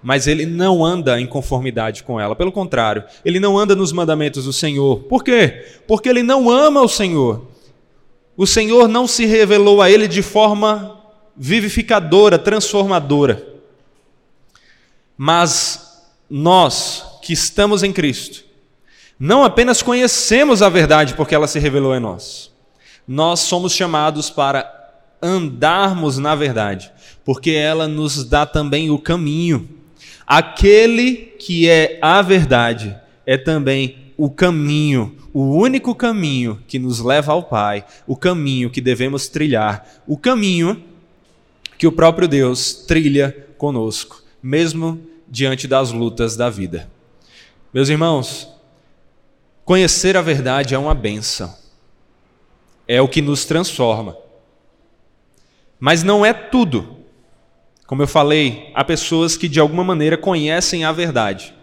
Mas 0.00 0.28
ele 0.28 0.46
não 0.46 0.84
anda 0.84 1.20
em 1.20 1.26
conformidade 1.26 2.04
com 2.04 2.20
ela. 2.20 2.36
Pelo 2.36 2.52
contrário, 2.52 3.02
ele 3.24 3.40
não 3.40 3.58
anda 3.58 3.74
nos 3.74 3.92
mandamentos 3.92 4.44
do 4.44 4.52
Senhor. 4.52 5.00
Por 5.00 5.24
quê? 5.24 5.66
Porque 5.88 6.08
ele 6.08 6.22
não 6.22 6.48
ama 6.48 6.80
o 6.80 6.88
Senhor. 6.88 7.48
O 8.38 8.46
Senhor 8.46 8.86
não 8.86 9.08
se 9.08 9.26
revelou 9.26 9.82
a 9.82 9.90
ele 9.90 10.06
de 10.06 10.22
forma 10.22 10.96
vivificadora, 11.36 12.38
transformadora. 12.38 13.44
Mas 15.16 16.06
nós 16.30 17.04
que 17.20 17.32
estamos 17.32 17.82
em 17.82 17.92
Cristo, 17.92 18.44
não 19.18 19.42
apenas 19.42 19.82
conhecemos 19.82 20.62
a 20.62 20.68
verdade 20.68 21.14
porque 21.14 21.34
ela 21.34 21.48
se 21.48 21.58
revelou 21.58 21.96
em 21.96 21.98
nós, 21.98 22.52
nós 23.08 23.40
somos 23.40 23.72
chamados 23.72 24.30
para 24.30 24.72
andarmos 25.20 26.16
na 26.16 26.36
verdade, 26.36 26.92
porque 27.24 27.50
ela 27.50 27.88
nos 27.88 28.22
dá 28.22 28.46
também 28.46 28.88
o 28.88 29.00
caminho. 29.00 29.68
Aquele 30.24 31.34
que 31.40 31.68
é 31.68 31.98
a 32.00 32.22
verdade 32.22 32.96
é 33.26 33.36
também 33.36 34.12
o 34.16 34.30
caminho, 34.30 35.16
o 35.40 35.56
único 35.56 35.94
caminho 35.94 36.62
que 36.66 36.78
nos 36.78 37.00
leva 37.00 37.32
ao 37.32 37.42
Pai, 37.42 37.84
o 38.06 38.16
caminho 38.16 38.70
que 38.70 38.80
devemos 38.80 39.28
trilhar, 39.28 39.86
o 40.06 40.16
caminho 40.16 40.82
que 41.76 41.86
o 41.86 41.92
próprio 41.92 42.26
Deus 42.26 42.72
trilha 42.86 43.46
conosco, 43.56 44.22
mesmo 44.42 45.00
diante 45.28 45.68
das 45.68 45.92
lutas 45.92 46.36
da 46.36 46.48
vida. 46.50 46.90
Meus 47.72 47.88
irmãos, 47.88 48.58
Conhecer 49.68 50.16
a 50.16 50.22
verdade 50.22 50.74
é 50.74 50.78
uma 50.78 50.94
benção, 50.94 51.54
é 52.86 53.02
o 53.02 53.06
que 53.06 53.20
nos 53.20 53.44
transforma. 53.44 54.16
Mas 55.78 56.02
não 56.02 56.24
é 56.24 56.32
tudo. 56.32 56.96
Como 57.86 58.00
eu 58.00 58.08
falei, 58.08 58.72
há 58.74 58.82
pessoas 58.82 59.36
que 59.36 59.46
de 59.46 59.60
alguma 59.60 59.84
maneira 59.84 60.16
conhecem 60.16 60.86
a 60.86 60.90
verdade. 60.90 61.54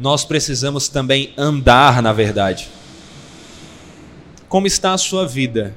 Nós 0.00 0.24
precisamos 0.24 0.88
também 0.88 1.34
andar 1.36 2.02
na 2.02 2.10
verdade. 2.10 2.70
Como 4.48 4.66
está 4.66 4.94
a 4.94 4.98
sua 4.98 5.28
vida 5.28 5.76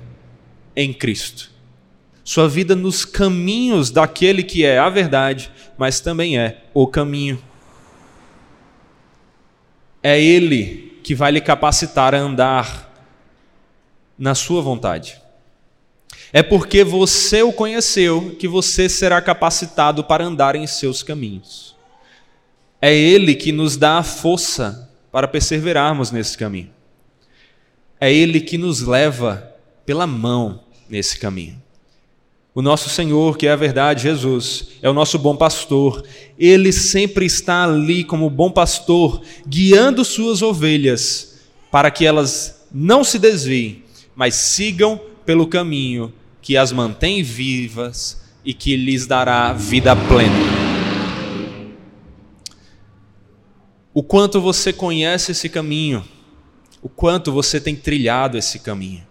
em 0.74 0.94
Cristo? 0.94 1.52
Sua 2.24 2.48
vida 2.48 2.74
nos 2.74 3.04
caminhos 3.04 3.92
daquele 3.92 4.42
que 4.42 4.64
é 4.64 4.80
a 4.80 4.90
verdade, 4.90 5.52
mas 5.78 6.00
também 6.00 6.40
é 6.40 6.64
o 6.74 6.88
caminho. 6.88 7.38
É 10.02 10.20
Ele 10.20 11.02
que 11.04 11.14
vai 11.14 11.30
lhe 11.30 11.42
capacitar 11.42 12.16
a 12.16 12.20
andar 12.20 12.94
na 14.18 14.34
Sua 14.34 14.62
vontade. 14.62 15.22
É 16.32 16.42
porque 16.42 16.82
você 16.86 17.44
o 17.44 17.52
conheceu 17.52 18.38
que 18.40 18.48
você 18.48 18.88
será 18.88 19.22
capacitado 19.22 20.02
para 20.02 20.24
andar 20.24 20.56
em 20.56 20.66
seus 20.66 21.04
caminhos. 21.04 21.73
É 22.86 22.94
Ele 22.94 23.34
que 23.34 23.54
nos 23.54 23.78
dá 23.78 24.00
a 24.00 24.04
força 24.04 24.90
para 25.10 25.26
perseverarmos 25.26 26.12
nesse 26.12 26.38
caminho. 26.38 26.70
É 27.98 28.14
Ele 28.14 28.42
que 28.42 28.58
nos 28.58 28.82
leva 28.82 29.56
pela 29.86 30.06
mão 30.06 30.66
nesse 30.90 31.18
caminho. 31.18 31.64
O 32.54 32.62
nosso 32.62 32.90
Senhor, 32.90 33.38
que 33.38 33.48
é 33.48 33.54
a 33.54 33.56
verdade, 33.56 34.04
Jesus, 34.04 34.68
é 34.82 34.90
o 34.90 34.94
nosso 34.94 35.18
bom 35.18 35.34
pastor. 35.34 36.04
Ele 36.38 36.74
sempre 36.74 37.26
está 37.26 37.64
ali 37.64 38.04
como 38.04 38.30
bom 38.30 38.52
pastor, 38.52 39.22
guiando 39.48 40.04
suas 40.04 40.42
ovelhas 40.42 41.40
para 41.72 41.90
que 41.90 42.06
elas 42.06 42.68
não 42.70 43.02
se 43.02 43.18
desviem, 43.18 43.82
mas 44.14 44.36
sigam 44.36 45.00
pelo 45.26 45.48
caminho 45.48 46.12
que 46.42 46.58
as 46.58 46.74
mantém 46.74 47.24
vivas 47.24 48.22
e 48.44 48.54
que 48.54 48.76
lhes 48.76 49.08
dará 49.08 49.54
vida 49.54 49.96
plena. 49.96 50.53
O 53.94 54.02
quanto 54.02 54.42
você 54.42 54.74
conhece 54.74 55.34
esse 55.34 55.48
caminho, 55.48 56.04
o 56.82 56.90
quanto 56.90 57.32
você 57.32 57.62
tem 57.62 57.76
trilhado 57.76 58.38
esse 58.38 58.60
caminho. 58.60 59.06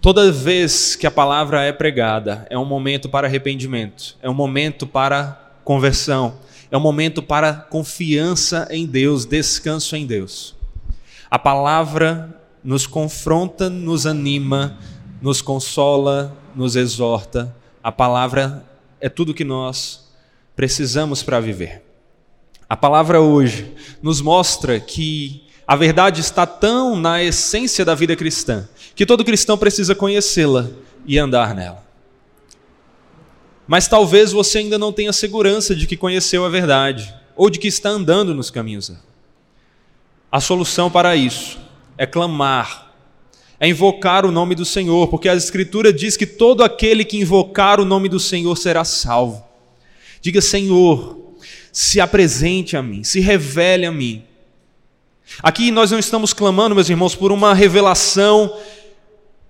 Toda 0.00 0.32
vez 0.32 0.96
que 0.96 1.06
a 1.06 1.10
palavra 1.10 1.62
é 1.62 1.72
pregada, 1.72 2.46
é 2.48 2.56
um 2.56 2.64
momento 2.64 3.08
para 3.08 3.26
arrependimento, 3.26 4.16
é 4.22 4.30
um 4.30 4.34
momento 4.34 4.86
para 4.86 5.58
conversão, 5.62 6.38
é 6.70 6.76
um 6.76 6.80
momento 6.80 7.22
para 7.22 7.52
confiança 7.52 8.66
em 8.70 8.86
Deus, 8.86 9.26
descanso 9.26 9.94
em 9.94 10.06
Deus. 10.06 10.54
A 11.30 11.38
palavra 11.38 12.40
nos 12.64 12.86
confronta, 12.86 13.68
nos 13.68 14.06
anima, 14.06 14.78
nos 15.20 15.42
consola, 15.42 16.36
nos 16.54 16.76
exorta. 16.76 17.54
A 17.82 17.92
palavra 17.92 18.64
é 19.00 19.08
tudo 19.08 19.34
que 19.34 19.44
nós 19.44 20.08
precisamos 20.54 21.22
para 21.22 21.40
viver. 21.40 21.85
A 22.68 22.76
palavra 22.76 23.20
hoje 23.20 23.72
nos 24.02 24.20
mostra 24.20 24.80
que 24.80 25.44
a 25.66 25.76
verdade 25.76 26.20
está 26.20 26.46
tão 26.46 26.96
na 26.96 27.22
essência 27.22 27.84
da 27.84 27.94
vida 27.94 28.16
cristã 28.16 28.68
que 28.94 29.06
todo 29.06 29.24
cristão 29.24 29.58
precisa 29.58 29.94
conhecê-la 29.94 30.68
e 31.06 31.18
andar 31.18 31.54
nela. 31.54 31.84
Mas 33.68 33.86
talvez 33.86 34.32
você 34.32 34.58
ainda 34.58 34.78
não 34.78 34.92
tenha 34.92 35.12
segurança 35.12 35.74
de 35.74 35.86
que 35.86 35.96
conheceu 35.96 36.44
a 36.44 36.48
verdade 36.48 37.14
ou 37.36 37.50
de 37.50 37.58
que 37.58 37.68
está 37.68 37.90
andando 37.90 38.34
nos 38.34 38.50
caminhos. 38.50 38.92
A 40.30 40.40
solução 40.40 40.90
para 40.90 41.14
isso 41.14 41.58
é 41.98 42.06
clamar, 42.06 42.94
é 43.60 43.68
invocar 43.68 44.24
o 44.24 44.32
nome 44.32 44.54
do 44.54 44.64
Senhor, 44.64 45.08
porque 45.08 45.28
a 45.28 45.34
Escritura 45.34 45.92
diz 45.92 46.16
que 46.16 46.26
todo 46.26 46.64
aquele 46.64 47.04
que 47.04 47.18
invocar 47.18 47.80
o 47.80 47.84
nome 47.84 48.08
do 48.08 48.18
Senhor 48.18 48.56
será 48.56 48.84
salvo. 48.84 49.44
Diga, 50.20 50.40
Senhor, 50.40 51.25
se 51.76 52.00
apresente 52.00 52.74
a 52.74 52.82
mim, 52.82 53.04
se 53.04 53.20
revele 53.20 53.84
a 53.84 53.92
mim. 53.92 54.22
Aqui 55.42 55.70
nós 55.70 55.90
não 55.90 55.98
estamos 55.98 56.32
clamando, 56.32 56.74
meus 56.74 56.88
irmãos, 56.88 57.14
por 57.14 57.30
uma 57.30 57.52
revelação 57.52 58.56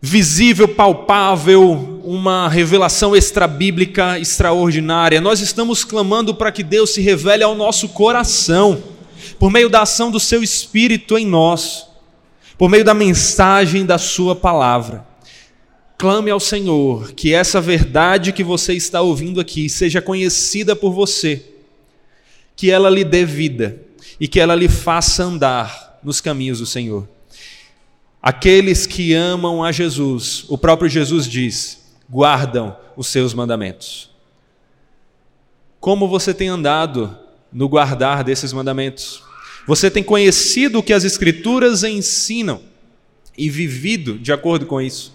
visível, 0.02 0.66
palpável, 0.66 2.00
uma 2.02 2.48
revelação 2.48 3.14
extrabíblica 3.14 4.18
extraordinária. 4.18 5.20
Nós 5.20 5.38
estamos 5.38 5.84
clamando 5.84 6.34
para 6.34 6.50
que 6.50 6.64
Deus 6.64 6.90
se 6.90 7.00
revele 7.00 7.44
ao 7.44 7.54
nosso 7.54 7.90
coração, 7.90 8.82
por 9.38 9.48
meio 9.48 9.68
da 9.68 9.82
ação 9.82 10.10
do 10.10 10.18
seu 10.18 10.42
Espírito 10.42 11.16
em 11.16 11.24
nós, 11.24 11.86
por 12.58 12.68
meio 12.68 12.84
da 12.84 12.92
mensagem 12.92 13.86
da 13.86 13.98
Sua 13.98 14.34
palavra. 14.34 15.06
Clame 15.96 16.32
ao 16.32 16.40
Senhor 16.40 17.12
que 17.12 17.32
essa 17.32 17.60
verdade 17.60 18.32
que 18.32 18.42
você 18.42 18.72
está 18.74 19.00
ouvindo 19.00 19.40
aqui 19.40 19.70
seja 19.70 20.02
conhecida 20.02 20.74
por 20.74 20.90
você, 20.90 21.52
que 22.56 22.70
ela 22.70 22.88
lhe 22.88 23.04
dê 23.04 23.24
vida 23.24 23.80
e 24.18 24.26
que 24.26 24.40
ela 24.40 24.54
lhe 24.54 24.68
faça 24.68 25.22
andar 25.22 26.00
nos 26.02 26.20
caminhos 26.20 26.58
do 26.58 26.66
Senhor. 26.66 27.06
Aqueles 28.22 28.86
que 28.86 29.12
amam 29.12 29.62
a 29.62 29.70
Jesus, 29.70 30.46
o 30.48 30.56
próprio 30.56 30.88
Jesus 30.88 31.28
diz, 31.28 31.94
guardam 32.10 32.76
os 32.96 33.06
seus 33.08 33.34
mandamentos. 33.34 34.10
Como 35.78 36.08
você 36.08 36.34
tem 36.34 36.48
andado 36.48 37.16
no 37.52 37.68
guardar 37.68 38.24
desses 38.24 38.52
mandamentos? 38.52 39.22
Você 39.66 39.90
tem 39.90 40.02
conhecido 40.02 40.78
o 40.78 40.82
que 40.82 40.92
as 40.92 41.04
Escrituras 41.04 41.84
ensinam 41.84 42.62
e 43.36 43.50
vivido 43.50 44.18
de 44.18 44.32
acordo 44.32 44.66
com 44.66 44.80
isso? 44.80 45.14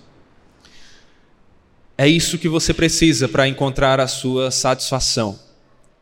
É 1.97 2.08
isso 2.08 2.38
que 2.38 2.47
você 2.47 2.73
precisa 2.73 3.27
para 3.27 3.47
encontrar 3.47 3.99
a 3.99 4.08
sua 4.08 4.51
satisfação. 4.51 5.38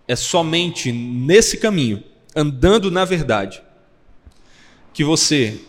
É 0.10 0.16
somente 0.16 0.92
nesse 0.92 1.58
caminho, 1.58 2.04
andando 2.36 2.90
na 2.90 3.06
verdade, 3.06 3.62
que 4.92 5.04
você 5.04 5.60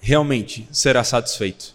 realmente 0.00 0.68
será 0.70 1.02
satisfeito. 1.02 1.74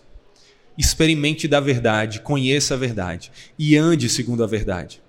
Experimente 0.78 1.46
da 1.46 1.60
verdade, 1.60 2.22
conheça 2.22 2.74
a 2.74 2.78
verdade 2.78 3.34
e 3.60 3.76
ande 3.76 4.08
segundo 4.08 4.46
a 4.46 4.48
verdade. 4.48 5.02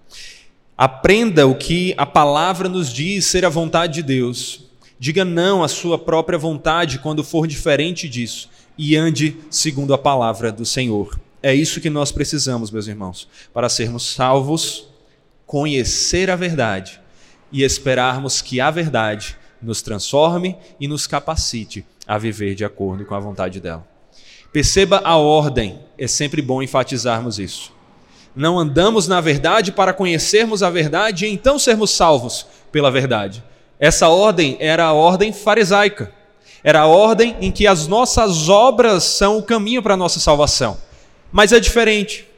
Aprenda 0.77 1.47
o 1.47 1.55
que 1.55 1.95
a 1.97 2.05
palavra 2.05 2.69
nos 2.69 2.93
diz 2.93 3.27
ser 3.27 3.45
a 3.45 3.49
vontade 3.49 3.95
de 3.95 4.03
Deus. 4.03 4.65
Diga 4.99 5.25
não 5.25 5.63
à 5.63 5.69
sua 5.69 5.97
própria 5.97 6.37
vontade 6.37 6.99
quando 6.99 7.23
for 7.23 7.47
diferente 7.47 8.09
disso 8.09 8.51
e 8.77 8.97
ande 8.97 9.37
segundo 9.49 9.95
a 9.95 9.99
palavra 9.99 10.51
do 10.51 10.67
Senhor. 10.67 11.21
É 11.41 11.55
isso 11.55 11.81
que 11.81 11.89
nós 11.89 12.11
precisamos, 12.11 12.73
meus 12.73 12.89
irmãos, 12.89 13.29
para 13.55 13.69
sermos 13.69 14.13
salvos, 14.13 14.88
conhecer 15.49 16.31
a 16.31 16.37
verdade 16.37 17.01
e 17.51 17.65
esperarmos 17.65 18.43
que 18.43 18.61
a 18.61 18.71
verdade 18.71 19.35
nos 19.63 19.81
transforme 19.81 20.55
e 20.79 20.87
nos 20.87 21.07
capacite 21.07 21.87
a 22.07 22.19
viver 22.19 22.55
de 22.55 22.67
acordo 22.67 23.07
com 23.07 23.15
a 23.15 23.19
vontade 23.19 23.59
dela. 23.59 23.89
Perceba 24.53 25.01
a 25.03 25.17
ordem, 25.17 25.81
é 25.97 26.07
sempre 26.07 26.43
bom 26.43 26.63
enfatizarmos 26.63 27.39
isso. 27.39 27.73
Não 28.37 28.59
andamos 28.59 29.09
na 29.09 29.23
verdade 29.23 29.73
para 29.73 29.95
conhecermos 29.95 30.63
a 30.63 30.69
verdade 30.69 31.25
e 31.25 31.33
então 31.33 31.59
sermos 31.59 31.93
salvos 31.93 32.47
pela 32.71 32.91
verdade. 32.91 33.43
Essa 33.81 34.09
ordem 34.09 34.59
era 34.61 34.85
a 34.85 34.93
ordem 34.93 35.33
farisaica. 35.33 36.13
Era 36.63 36.81
a 36.81 36.87
ordem 36.87 37.37
em 37.41 37.51
que 37.51 37.67
as 37.67 37.87
nossas 37.87 38.51
obras 38.51 39.03
são 39.03 39.39
o 39.39 39.43
caminho 39.43 39.83
para 39.83 39.95
a 39.95 39.97
nossa 39.97 40.21
salvação. 40.21 40.77
Mas 41.33 41.53
é 41.53 41.61
diferente. 41.61 42.29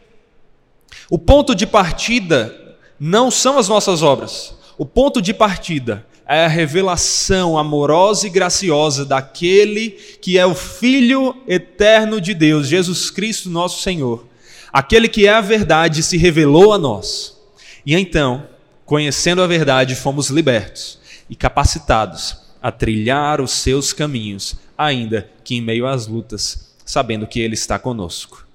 O 1.10 1.18
ponto 1.18 1.56
de 1.56 1.66
partida 1.66 2.59
não 3.00 3.30
são 3.30 3.56
as 3.56 3.66
nossas 3.66 4.02
obras. 4.02 4.54
O 4.76 4.84
ponto 4.84 5.22
de 5.22 5.32
partida 5.32 6.06
é 6.28 6.44
a 6.44 6.48
revelação 6.48 7.56
amorosa 7.56 8.26
e 8.26 8.30
graciosa 8.30 9.06
daquele 9.06 9.90
que 10.20 10.38
é 10.38 10.44
o 10.44 10.54
Filho 10.54 11.34
eterno 11.48 12.20
de 12.20 12.34
Deus, 12.34 12.68
Jesus 12.68 13.10
Cristo, 13.10 13.48
nosso 13.48 13.80
Senhor. 13.82 14.26
Aquele 14.70 15.08
que 15.08 15.26
é 15.26 15.32
a 15.32 15.40
verdade 15.40 16.02
se 16.02 16.18
revelou 16.18 16.74
a 16.74 16.78
nós. 16.78 17.36
E 17.84 17.94
então, 17.96 18.46
conhecendo 18.84 19.42
a 19.42 19.46
verdade, 19.46 19.96
fomos 19.96 20.28
libertos 20.28 20.98
e 21.28 21.34
capacitados 21.34 22.36
a 22.62 22.70
trilhar 22.70 23.40
os 23.40 23.50
seus 23.50 23.92
caminhos, 23.92 24.56
ainda 24.76 25.28
que 25.42 25.56
em 25.56 25.62
meio 25.62 25.86
às 25.86 26.06
lutas, 26.06 26.74
sabendo 26.84 27.26
que 27.26 27.40
Ele 27.40 27.54
está 27.54 27.78
conosco. 27.78 28.46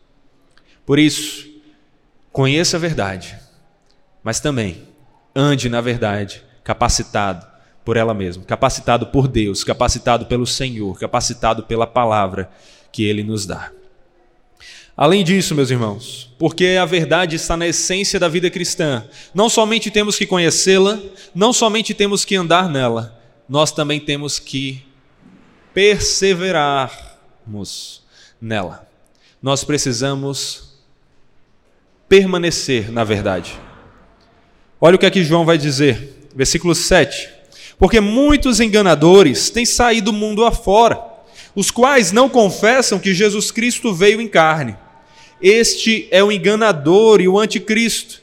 Por 0.85 0.99
isso, 0.99 1.47
conheça 2.31 2.77
a 2.77 2.79
verdade, 2.79 3.35
mas 4.25 4.41
também 4.41 4.81
ande 5.35 5.69
na 5.69 5.79
verdade, 5.79 6.43
capacitado 6.63 7.45
por 7.85 7.95
ela 7.95 8.15
mesma, 8.15 8.43
capacitado 8.43 9.05
por 9.07 9.27
Deus, 9.27 9.63
capacitado 9.63 10.25
pelo 10.25 10.47
Senhor, 10.47 10.97
capacitado 10.97 11.61
pela 11.61 11.85
palavra 11.85 12.49
que 12.91 13.03
Ele 13.03 13.23
nos 13.23 13.45
dá. 13.45 13.71
Além 14.97 15.23
disso, 15.23 15.53
meus 15.53 15.69
irmãos, 15.69 16.33
porque 16.39 16.75
a 16.81 16.85
verdade 16.85 17.35
está 17.35 17.55
na 17.55 17.67
essência 17.67 18.19
da 18.19 18.27
vida 18.27 18.49
cristã, 18.49 19.05
não 19.31 19.47
somente 19.47 19.91
temos 19.91 20.17
que 20.17 20.25
conhecê-la, 20.25 20.99
não 21.35 21.53
somente 21.53 21.93
temos 21.93 22.25
que 22.25 22.35
andar 22.35 22.67
nela, 22.67 23.21
nós 23.47 23.71
também 23.71 23.99
temos 23.99 24.39
que 24.39 24.83
perseverarmos 25.71 28.01
nela. 28.41 28.89
Nós 29.39 29.63
precisamos 29.63 30.79
permanecer 32.09 32.91
na 32.91 33.03
verdade. 33.03 33.63
Olha 34.79 34.95
o 34.95 34.99
que 34.99 35.05
aqui 35.05 35.23
João 35.23 35.45
vai 35.45 35.57
dizer, 35.57 36.27
versículo 36.35 36.75
7. 36.75 37.29
Porque 37.79 38.01
muitos 38.01 38.59
enganadores 38.59 39.49
têm 39.49 39.65
saído 39.65 40.11
do 40.11 40.17
mundo 40.17 40.43
afora, 40.43 41.01
os 41.55 41.71
quais 41.71 42.11
não 42.11 42.27
confessam 42.27 42.99
que 42.99 43.13
Jesus 43.13 43.51
Cristo 43.51 43.93
veio 43.93 44.19
em 44.19 44.27
carne. 44.27 44.75
Este 45.41 46.07
é 46.11 46.21
o 46.21 46.31
enganador 46.31 47.21
e 47.21 47.27
o 47.27 47.39
anticristo. 47.39 48.21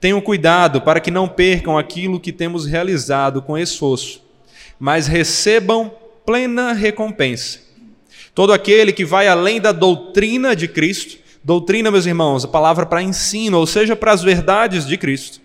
Tenham 0.00 0.20
cuidado 0.20 0.80
para 0.80 1.00
que 1.00 1.10
não 1.10 1.28
percam 1.28 1.76
aquilo 1.76 2.20
que 2.20 2.32
temos 2.32 2.66
realizado 2.66 3.42
com 3.42 3.56
esforço, 3.56 4.22
mas 4.78 5.06
recebam 5.06 5.92
plena 6.24 6.72
recompensa. 6.72 7.60
Todo 8.34 8.54
aquele 8.54 8.92
que 8.92 9.04
vai 9.04 9.28
além 9.28 9.60
da 9.60 9.70
doutrina 9.70 10.56
de 10.56 10.66
Cristo, 10.66 11.18
doutrina, 11.42 11.90
meus 11.90 12.06
irmãos, 12.06 12.44
a 12.44 12.48
palavra 12.48 12.86
para 12.86 13.02
ensino, 13.02 13.58
ou 13.58 13.66
seja, 13.66 13.94
para 13.94 14.12
as 14.12 14.22
verdades 14.22 14.86
de 14.86 14.96
Cristo. 14.96 15.43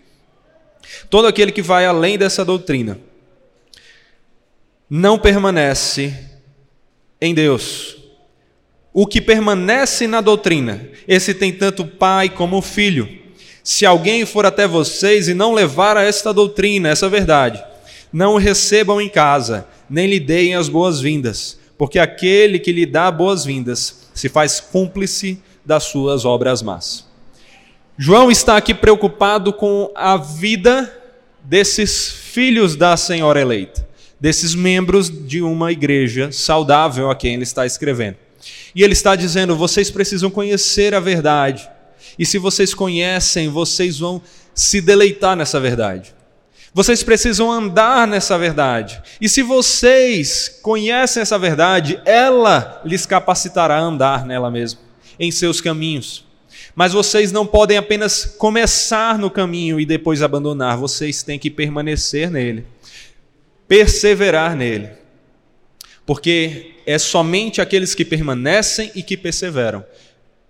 Todo 1.08 1.26
aquele 1.26 1.52
que 1.52 1.62
vai 1.62 1.86
além 1.86 2.18
dessa 2.18 2.44
doutrina 2.44 2.98
não 4.88 5.18
permanece 5.18 6.12
em 7.20 7.32
Deus. 7.32 7.96
O 8.92 9.06
que 9.06 9.20
permanece 9.20 10.08
na 10.08 10.20
doutrina, 10.20 10.88
esse 11.06 11.32
tem 11.32 11.52
tanto 11.52 11.86
pai 11.86 12.28
como 12.28 12.60
filho. 12.60 13.08
Se 13.62 13.86
alguém 13.86 14.26
for 14.26 14.44
até 14.44 14.66
vocês 14.66 15.28
e 15.28 15.34
não 15.34 15.54
levar 15.54 15.96
a 15.96 16.02
esta 16.02 16.32
doutrina, 16.34 16.88
essa 16.88 17.08
verdade, 17.08 17.62
não 18.12 18.34
o 18.34 18.38
recebam 18.38 19.00
em 19.00 19.08
casa, 19.08 19.68
nem 19.88 20.08
lhe 20.08 20.18
deem 20.18 20.56
as 20.56 20.68
boas-vindas, 20.68 21.56
porque 21.78 21.98
aquele 21.98 22.58
que 22.58 22.72
lhe 22.72 22.84
dá 22.84 23.10
boas-vindas 23.12 24.08
se 24.12 24.28
faz 24.28 24.58
cúmplice 24.58 25.40
das 25.64 25.84
suas 25.84 26.24
obras 26.24 26.62
más. 26.62 27.09
João 28.02 28.30
está 28.30 28.56
aqui 28.56 28.72
preocupado 28.72 29.52
com 29.52 29.92
a 29.94 30.16
vida 30.16 30.90
desses 31.44 32.10
filhos 32.10 32.74
da 32.74 32.96
Senhora 32.96 33.38
eleita 33.38 33.86
desses 34.18 34.54
membros 34.54 35.10
de 35.10 35.42
uma 35.42 35.70
igreja 35.70 36.32
saudável 36.32 37.10
a 37.10 37.14
quem 37.14 37.34
ele 37.34 37.42
está 37.42 37.66
escrevendo. 37.66 38.16
E 38.74 38.82
ele 38.82 38.94
está 38.94 39.14
dizendo: 39.14 39.54
vocês 39.54 39.90
precisam 39.90 40.30
conhecer 40.30 40.94
a 40.94 41.00
verdade. 41.00 41.68
E 42.18 42.24
se 42.24 42.38
vocês 42.38 42.72
conhecem, 42.72 43.50
vocês 43.50 43.98
vão 43.98 44.22
se 44.54 44.80
deleitar 44.80 45.36
nessa 45.36 45.60
verdade. 45.60 46.14
Vocês 46.72 47.02
precisam 47.02 47.52
andar 47.52 48.06
nessa 48.08 48.38
verdade. 48.38 49.02
E 49.20 49.28
se 49.28 49.42
vocês 49.42 50.58
conhecem 50.62 51.20
essa 51.20 51.38
verdade, 51.38 52.00
ela 52.06 52.80
lhes 52.82 53.04
capacitará 53.04 53.76
a 53.76 53.80
andar 53.80 54.24
nela 54.24 54.50
mesma, 54.50 54.80
em 55.18 55.30
seus 55.30 55.60
caminhos. 55.60 56.29
Mas 56.74 56.92
vocês 56.92 57.32
não 57.32 57.46
podem 57.46 57.76
apenas 57.76 58.24
começar 58.24 59.18
no 59.18 59.30
caminho 59.30 59.80
e 59.80 59.86
depois 59.86 60.22
abandonar, 60.22 60.76
vocês 60.76 61.22
têm 61.22 61.38
que 61.38 61.50
permanecer 61.50 62.30
nele 62.30 62.64
perseverar 63.70 64.56
nele. 64.56 64.88
Porque 66.04 66.74
é 66.84 66.98
somente 66.98 67.60
aqueles 67.60 67.94
que 67.94 68.04
permanecem 68.04 68.90
e 68.96 69.02
que 69.02 69.16
perseveram 69.16 69.84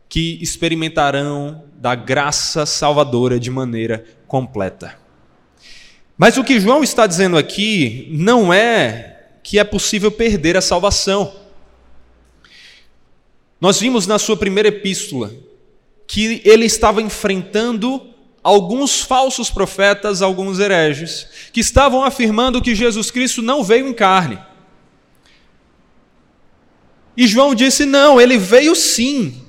que 0.09 0.39
experimentarão 0.41 1.63
da 1.75 1.95
graça 1.95 2.65
salvadora 2.65 3.39
de 3.39 3.51
maneira 3.51 4.07
completa. 4.27 4.99
Mas 6.17 6.39
o 6.39 6.43
que 6.43 6.59
João 6.59 6.83
está 6.83 7.07
dizendo 7.07 7.37
aqui 7.37 8.09
não 8.11 8.51
é 8.51 9.19
que 9.43 9.59
é 9.59 9.65
possível 9.65 10.11
perder 10.11 10.57
a 10.57 10.63
salvação. 10.63 11.37
Nós 13.61 13.79
vimos 13.79 14.07
na 14.07 14.19
sua 14.19 14.37
primeira 14.37 14.71
epístola 14.71 15.31
que 16.11 16.43
ele 16.45 16.67
estava 16.67 17.01
enfrentando 17.01 18.05
alguns 18.43 19.01
falsos 19.01 19.49
profetas, 19.49 20.21
alguns 20.21 20.59
hereges, 20.59 21.29
que 21.53 21.61
estavam 21.61 22.03
afirmando 22.03 22.61
que 22.61 22.75
Jesus 22.75 23.13
Cristo 23.13 23.41
não 23.41 23.63
veio 23.63 23.87
em 23.87 23.93
carne. 23.93 24.37
E 27.17 27.29
João 27.29 27.55
disse: 27.55 27.87
não, 27.87 28.21
ele 28.21 28.37
veio 28.37 28.75
sim. 28.75 29.41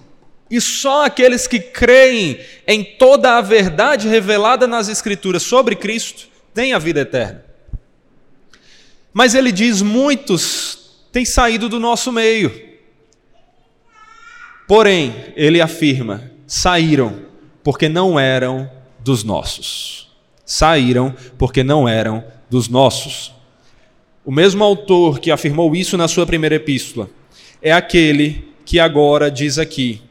E 0.51 0.61
só 0.61 1.05
aqueles 1.05 1.47
que 1.47 1.59
creem 1.59 2.39
em 2.67 2.83
toda 2.83 3.39
a 3.39 3.41
verdade 3.41 4.07
revelada 4.07 4.67
nas 4.67 4.87
Escrituras 4.87 5.41
sobre 5.41 5.75
Cristo 5.75 6.27
têm 6.53 6.73
a 6.73 6.77
vida 6.77 6.99
eterna. 6.99 7.43
Mas 9.11 9.33
ele 9.33 9.51
diz: 9.51 9.81
muitos 9.81 11.07
têm 11.11 11.25
saído 11.25 11.67
do 11.67 11.79
nosso 11.79 12.11
meio 12.11 12.69
Porém, 14.71 15.13
ele 15.35 15.59
afirma: 15.59 16.30
saíram 16.51 17.15
porque 17.63 17.87
não 17.87 18.19
eram 18.19 18.69
dos 18.99 19.23
nossos. 19.23 20.11
Saíram 20.45 21.15
porque 21.37 21.63
não 21.63 21.87
eram 21.87 22.25
dos 22.49 22.67
nossos. 22.67 23.33
O 24.25 24.33
mesmo 24.33 24.61
autor 24.61 25.21
que 25.21 25.31
afirmou 25.31 25.73
isso 25.73 25.95
na 25.95 26.09
sua 26.09 26.25
primeira 26.25 26.55
epístola 26.55 27.09
é 27.61 27.71
aquele 27.71 28.53
que 28.65 28.81
agora 28.81 29.31
diz 29.31 29.57
aqui 29.57 30.01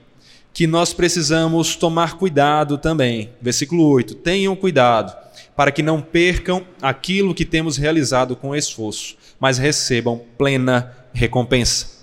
que 0.55 0.67
nós 0.67 0.95
precisamos 0.95 1.77
tomar 1.77 2.17
cuidado 2.17 2.79
também. 2.79 3.29
Versículo 3.39 3.87
8: 3.91 4.15
Tenham 4.15 4.57
cuidado 4.57 5.15
para 5.55 5.71
que 5.71 5.83
não 5.83 6.01
percam 6.01 6.65
aquilo 6.81 7.35
que 7.35 7.45
temos 7.45 7.77
realizado 7.77 8.35
com 8.35 8.57
esforço, 8.57 9.15
mas 9.39 9.59
recebam 9.59 10.23
plena 10.39 10.91
recompensa. 11.13 12.01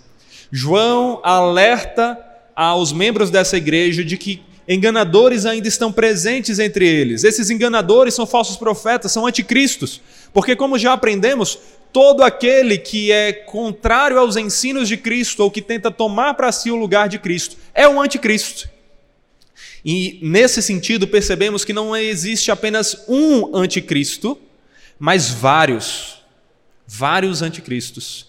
João 0.52 1.22
alerta 1.24 2.27
aos 2.58 2.92
membros 2.92 3.30
dessa 3.30 3.56
igreja 3.56 4.04
de 4.04 4.18
que 4.18 4.42
enganadores 4.68 5.46
ainda 5.46 5.68
estão 5.68 5.92
presentes 5.92 6.58
entre 6.58 6.88
eles. 6.88 7.24
Esses 7.24 7.52
enganadores 7.52 8.16
são 8.16 8.26
falsos 8.26 8.58
profetas, 8.58 9.12
são 9.12 9.28
anticristos, 9.28 10.02
porque, 10.34 10.56
como 10.56 10.80
já 10.80 10.94
aprendemos, 10.94 11.60
todo 11.94 12.24
aquele 12.24 12.80
que 12.80 13.12
é 13.12 13.32
contrário 13.32 14.18
aos 14.18 14.36
ensinos 14.36 14.88
de 14.88 14.98
Cristo 14.98 15.44
ou 15.44 15.52
que 15.52 15.62
tenta 15.62 15.92
tomar 15.92 16.34
para 16.34 16.52
si 16.52 16.72
o 16.72 16.76
lugar 16.76 17.08
de 17.08 17.20
Cristo 17.20 17.56
é 17.76 17.88
um 17.88 18.02
anticristo. 18.02 18.68
E 19.86 20.20
nesse 20.24 20.60
sentido, 20.64 21.08
percebemos 21.08 21.64
que 21.64 21.72
não 21.72 21.96
existe 21.96 22.50
apenas 22.50 23.06
um 23.08 23.56
anticristo, 23.56 24.36
mas 24.98 25.30
vários. 25.30 26.24
Vários 26.88 27.44
anticristos. 27.44 28.26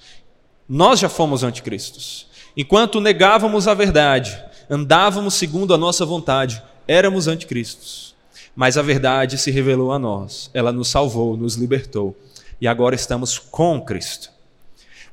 Nós 0.69 1.01
já 1.01 1.09
fomos 1.09 1.43
anticristos. 1.43 2.28
Enquanto 2.61 3.01
negávamos 3.01 3.69
a 3.69 3.73
verdade, 3.73 4.37
andávamos 4.69 5.35
segundo 5.35 5.73
a 5.73 5.79
nossa 5.79 6.05
vontade, 6.05 6.61
éramos 6.89 7.29
anticristos. 7.29 8.17
Mas 8.57 8.77
a 8.77 8.83
verdade 8.83 9.39
se 9.39 9.53
revelou 9.53 9.93
a 9.93 9.99
nós, 9.99 10.51
ela 10.53 10.73
nos 10.73 10.89
salvou, 10.89 11.37
nos 11.37 11.55
libertou, 11.55 12.17
e 12.61 12.67
agora 12.67 12.97
estamos 12.97 13.39
com 13.39 13.81
Cristo. 13.81 14.33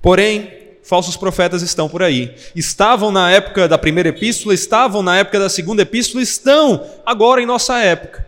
Porém, 0.01 0.51
falsos 0.81 1.15
profetas 1.15 1.62
estão 1.62 1.88
por 1.88 2.01
aí. 2.01 2.34
Estavam 2.55 3.12
na 3.12 3.29
época 3.29 3.67
da 3.67 3.77
primeira 3.77 4.10
epístola, 4.10 4.51
estavam 4.51 5.03
na 5.03 5.15
época 5.17 5.38
da 5.38 5.47
segunda 5.47 5.84
epístola, 5.84 6.23
estão 6.23 6.84
agora 7.05 7.43
em 7.43 7.45
nossa 7.45 7.77
época, 7.77 8.27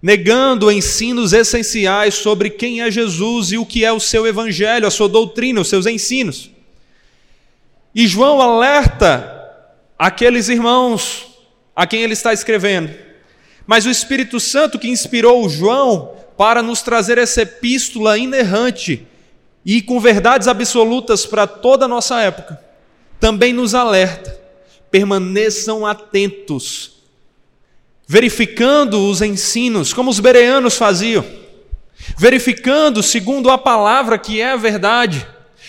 negando 0.00 0.72
ensinos 0.72 1.34
essenciais 1.34 2.14
sobre 2.14 2.48
quem 2.48 2.80
é 2.80 2.90
Jesus 2.90 3.52
e 3.52 3.58
o 3.58 3.66
que 3.66 3.84
é 3.84 3.92
o 3.92 4.00
seu 4.00 4.26
evangelho, 4.26 4.86
a 4.86 4.90
sua 4.90 5.06
doutrina, 5.06 5.60
os 5.60 5.68
seus 5.68 5.84
ensinos. 5.84 6.56
E 7.94 8.06
João 8.06 8.40
alerta 8.40 9.34
aqueles 9.98 10.48
irmãos 10.48 11.26
a 11.74 11.86
quem 11.86 12.02
ele 12.02 12.12
está 12.12 12.32
escrevendo. 12.32 12.94
Mas 13.66 13.86
o 13.86 13.90
Espírito 13.90 14.40
Santo 14.40 14.78
que 14.78 14.88
inspirou 14.88 15.48
João 15.48 16.16
para 16.36 16.62
nos 16.62 16.82
trazer 16.82 17.18
essa 17.18 17.42
epístola 17.42 18.16
inerrante 18.16 19.06
e 19.64 19.82
com 19.82 20.00
verdades 20.00 20.48
absolutas 20.48 21.26
para 21.26 21.46
toda 21.46 21.84
a 21.84 21.88
nossa 21.88 22.20
época, 22.20 22.58
também 23.20 23.52
nos 23.52 23.74
alerta: 23.74 24.34
permaneçam 24.90 25.84
atentos, 25.84 27.02
verificando 28.06 29.10
os 29.10 29.20
ensinos, 29.20 29.92
como 29.92 30.10
os 30.10 30.20
bereanos 30.20 30.76
faziam, 30.76 31.24
verificando 32.16 33.02
segundo 33.02 33.50
a 33.50 33.58
palavra 33.58 34.16
que 34.16 34.40
é 34.40 34.52
a 34.52 34.56
verdade, 34.56 35.26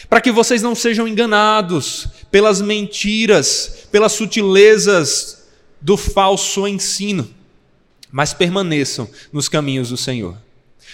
para 0.09 0.19
que 0.19 0.31
vocês 0.31 0.61
não 0.61 0.73
sejam 0.73 1.07
enganados 1.07 2.07
pelas 2.31 2.61
mentiras, 2.61 3.87
pelas 3.91 4.11
sutilezas 4.13 5.47
do 5.79 5.95
falso 5.95 6.67
ensino, 6.67 7.29
mas 8.11 8.33
permaneçam 8.33 9.07
nos 9.31 9.47
caminhos 9.47 9.89
do 9.89 9.97
Senhor. 9.97 10.35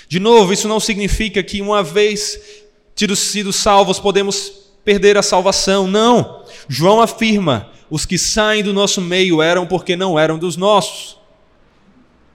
De 0.07 0.19
novo, 0.19 0.51
isso 0.51 0.67
não 0.67 0.79
significa 0.79 1.41
que 1.41 1.61
uma 1.61 1.81
vez 1.81 2.39
tidos 2.93 3.19
sido 3.19 3.51
salvos 3.51 3.99
podemos 3.99 4.51
perder 4.83 5.17
a 5.17 5.23
salvação. 5.23 5.87
Não. 5.87 6.43
João 6.67 7.01
afirma: 7.01 7.71
os 7.89 8.05
que 8.05 8.17
saem 8.17 8.63
do 8.63 8.73
nosso 8.73 9.01
meio 9.01 9.41
eram 9.41 9.65
porque 9.65 9.95
não 9.95 10.19
eram 10.19 10.37
dos 10.37 10.57
nossos. 10.57 11.17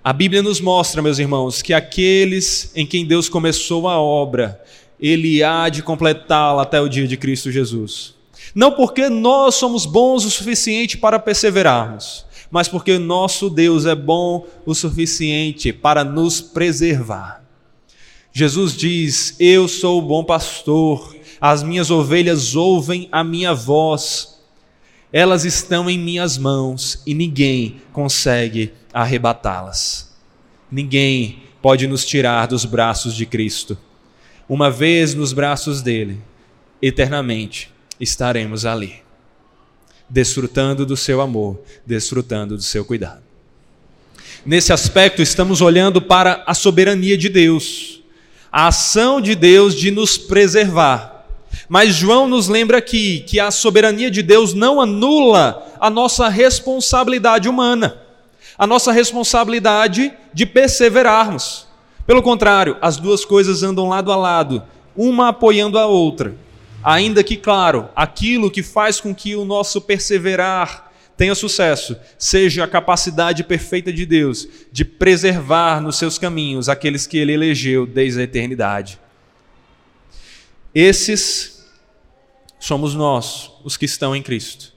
A 0.03 0.14
Bíblia 0.14 0.43
nos 0.43 0.62
mostra, 0.62 1.03
meus 1.03 1.19
irmãos, 1.19 1.61
que 1.61 1.75
aqueles 1.75 2.73
em 2.75 2.87
quem 2.87 3.05
Deus 3.05 3.29
começou 3.29 3.87
a 3.87 4.01
obra, 4.01 4.62
ele 5.01 5.43
há 5.43 5.69
de 5.69 5.83
completá-la 5.83 6.63
até 6.63 6.81
o 6.81 6.89
dia 6.89 7.09
de 7.09 7.17
Cristo 7.17 7.51
Jesus. 7.51 8.15
Não 8.55 8.73
porque 8.73 9.09
nós 9.09 9.55
somos 9.55 9.87
bons 9.87 10.25
o 10.25 10.31
suficiente 10.31 10.99
para 10.99 11.19
perseverarmos, 11.19 12.27
mas 12.51 12.69
porque 12.69 12.99
nosso 12.99 13.49
Deus 13.49 13.87
é 13.87 13.95
bom 13.95 14.47
o 14.67 14.75
suficiente 14.75 15.73
para 15.73 16.03
nos 16.03 16.41
preservar. 16.41 17.45
Jesus 18.33 18.77
diz: 18.77 19.37
Eu 19.39 19.69
sou 19.69 19.99
o 19.99 20.03
bom 20.03 20.25
pastor, 20.25 21.17
as 21.41 21.63
minhas 21.63 21.91
ovelhas 21.91 22.55
ouvem 22.55 23.09
a 23.11 23.25
minha 23.25 23.55
voz, 23.55 24.41
elas 25.13 25.45
estão 25.45 25.89
em 25.89 25.99
minhas 25.99 26.37
mãos 26.37 27.03
e 27.07 27.15
ninguém 27.15 27.81
consegue 27.93 28.73
arrebatá-las. 28.93 30.17
Ninguém 30.71 31.43
pode 31.61 31.87
nos 31.87 32.05
tirar 32.05 32.47
dos 32.47 32.65
braços 32.65 33.15
de 33.15 33.27
Cristo. 33.27 33.77
Uma 34.51 34.69
vez 34.69 35.15
nos 35.15 35.33
braços 35.33 35.81
dele, 35.81 36.19
eternamente 36.83 37.73
estaremos 38.01 38.67
ali, 38.67 38.97
desfrutando 40.09 40.85
do 40.85 40.97
seu 40.97 41.21
amor, 41.21 41.61
desfrutando 41.87 42.57
do 42.57 42.63
seu 42.65 42.85
cuidado. 42.85 43.23
Nesse 44.45 44.73
aspecto, 44.73 45.23
estamos 45.23 45.61
olhando 45.61 46.03
para 46.03 46.43
a 46.49 46.53
soberania 46.53 47.17
de 47.17 47.29
Deus, 47.29 48.03
a 48.51 48.67
ação 48.67 49.21
de 49.21 49.37
Deus 49.37 49.73
de 49.73 49.93
nos 49.93 50.19
preservar. 50.19 51.29
Mas 51.69 51.95
João 51.95 52.27
nos 52.27 52.49
lembra 52.49 52.79
aqui 52.79 53.21
que 53.21 53.39
a 53.39 53.53
soberania 53.53 54.11
de 54.11 54.21
Deus 54.21 54.53
não 54.53 54.81
anula 54.81 55.65
a 55.79 55.89
nossa 55.89 56.29
responsabilidade 56.29 57.49
humana, 57.49 58.03
a 58.59 58.67
nossa 58.67 58.91
responsabilidade 58.91 60.13
de 60.35 60.45
perseverarmos. 60.45 61.70
Pelo 62.11 62.25
contrário, 62.25 62.77
as 62.83 62.96
duas 62.96 63.25
coisas 63.25 63.62
andam 63.62 63.88
lado 63.88 64.11
a 64.11 64.16
lado, 64.16 64.64
uma 64.96 65.29
apoiando 65.29 65.79
a 65.79 65.87
outra. 65.87 66.35
Ainda 66.83 67.23
que, 67.23 67.37
claro, 67.37 67.88
aquilo 67.94 68.51
que 68.51 68.64
faz 68.64 69.01
com 69.01 69.14
que 69.14 69.37
o 69.37 69.44
nosso 69.44 69.81
perseverar 69.81 70.90
tenha 71.16 71.37
sucesso, 71.37 71.96
seja 72.18 72.64
a 72.64 72.66
capacidade 72.66 73.44
perfeita 73.44 73.92
de 73.92 74.05
Deus 74.05 74.49
de 74.73 74.85
preservar 74.85 75.81
nos 75.81 75.99
seus 75.99 76.18
caminhos 76.18 76.68
aqueles 76.68 77.07
que 77.07 77.16
ele 77.16 77.33
elegeu 77.33 77.87
desde 77.87 78.18
a 78.18 78.25
eternidade. 78.25 78.99
Esses 80.75 81.64
somos 82.59 82.92
nós, 82.92 83.53
os 83.62 83.77
que 83.77 83.85
estão 83.85 84.16
em 84.16 84.23
Cristo. 84.23 84.73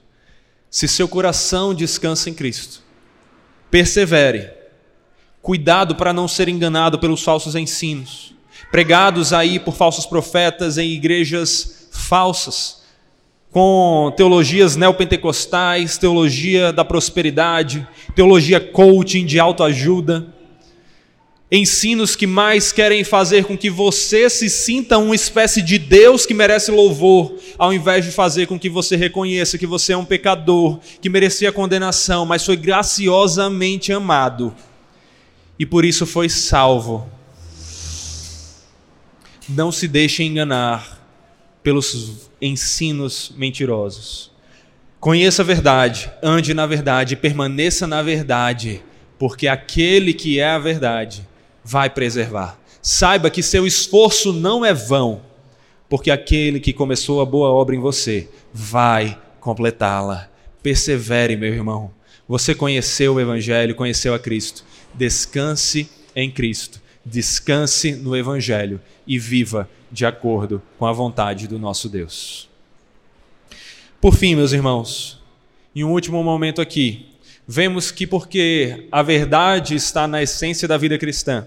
Se 0.70 0.86
seu 0.86 1.08
coração 1.08 1.74
descansa 1.74 2.30
em 2.30 2.34
Cristo, 2.34 2.80
persevere. 3.72 4.62
Cuidado 5.44 5.94
para 5.94 6.10
não 6.10 6.26
ser 6.26 6.48
enganado 6.48 6.98
pelos 6.98 7.22
falsos 7.22 7.54
ensinos, 7.54 8.34
pregados 8.70 9.30
aí 9.30 9.58
por 9.58 9.74
falsos 9.74 10.06
profetas 10.06 10.78
em 10.78 10.88
igrejas 10.88 11.86
falsas, 11.92 12.80
com 13.50 14.10
teologias 14.16 14.74
neopentecostais, 14.74 15.98
teologia 15.98 16.72
da 16.72 16.82
prosperidade, 16.82 17.86
teologia 18.16 18.58
coaching 18.58 19.26
de 19.26 19.38
autoajuda, 19.38 20.34
ensinos 21.52 22.16
que 22.16 22.26
mais 22.26 22.72
querem 22.72 23.04
fazer 23.04 23.44
com 23.44 23.54
que 23.54 23.68
você 23.68 24.30
se 24.30 24.48
sinta 24.48 24.96
uma 24.96 25.14
espécie 25.14 25.60
de 25.60 25.76
Deus 25.76 26.24
que 26.24 26.32
merece 26.32 26.70
louvor, 26.70 27.34
ao 27.58 27.70
invés 27.70 28.02
de 28.06 28.12
fazer 28.12 28.46
com 28.46 28.58
que 28.58 28.70
você 28.70 28.96
reconheça 28.96 29.58
que 29.58 29.66
você 29.66 29.92
é 29.92 29.96
um 29.98 30.06
pecador, 30.06 30.78
que 31.02 31.10
merecia 31.10 31.52
condenação, 31.52 32.24
mas 32.24 32.46
foi 32.46 32.56
graciosamente 32.56 33.92
amado 33.92 34.54
e 35.58 35.64
por 35.64 35.84
isso 35.84 36.06
foi 36.06 36.28
salvo. 36.28 37.08
Não 39.48 39.70
se 39.70 39.86
deixe 39.86 40.22
enganar 40.22 41.00
pelos 41.62 42.30
ensinos 42.40 43.32
mentirosos. 43.36 44.30
Conheça 45.00 45.42
a 45.42 45.44
verdade, 45.44 46.10
ande 46.22 46.54
na 46.54 46.66
verdade, 46.66 47.16
permaneça 47.16 47.86
na 47.86 48.02
verdade, 48.02 48.82
porque 49.18 49.46
aquele 49.46 50.14
que 50.14 50.40
é 50.40 50.48
a 50.48 50.58
verdade 50.58 51.26
vai 51.62 51.90
preservar. 51.90 52.58
Saiba 52.80 53.30
que 53.30 53.42
seu 53.42 53.66
esforço 53.66 54.32
não 54.32 54.64
é 54.64 54.72
vão, 54.72 55.22
porque 55.88 56.10
aquele 56.10 56.60
que 56.60 56.72
começou 56.72 57.20
a 57.20 57.26
boa 57.26 57.50
obra 57.50 57.74
em 57.74 57.80
você 57.80 58.28
vai 58.52 59.18
completá-la. 59.40 60.28
Persevere, 60.62 61.36
meu 61.36 61.52
irmão. 61.52 61.90
Você 62.28 62.54
conheceu 62.54 63.14
o 63.14 63.20
Evangelho, 63.20 63.74
conheceu 63.74 64.14
a 64.14 64.18
Cristo. 64.18 64.64
Descanse 64.94 65.88
em 66.14 66.30
Cristo, 66.30 66.80
descanse 67.04 67.92
no 67.92 68.16
Evangelho 68.16 68.80
e 69.06 69.18
viva 69.18 69.68
de 69.90 70.06
acordo 70.06 70.62
com 70.78 70.86
a 70.86 70.92
vontade 70.92 71.46
do 71.48 71.58
nosso 71.58 71.88
Deus. 71.88 72.48
Por 74.00 74.14
fim, 74.14 74.34
meus 74.34 74.52
irmãos, 74.52 75.20
em 75.74 75.82
um 75.82 75.90
último 75.90 76.22
momento 76.22 76.60
aqui, 76.60 77.08
vemos 77.46 77.90
que 77.90 78.06
porque 78.06 78.86
a 78.90 79.02
verdade 79.02 79.74
está 79.74 80.06
na 80.06 80.22
essência 80.22 80.68
da 80.68 80.76
vida 80.76 80.96
cristã, 80.98 81.46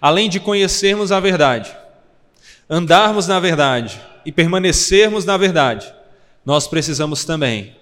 além 0.00 0.28
de 0.28 0.40
conhecermos 0.40 1.12
a 1.12 1.20
verdade, 1.20 1.74
andarmos 2.68 3.26
na 3.28 3.38
verdade 3.38 4.00
e 4.24 4.32
permanecermos 4.32 5.24
na 5.24 5.36
verdade, 5.36 5.92
nós 6.44 6.66
precisamos 6.66 7.24
também 7.24 7.76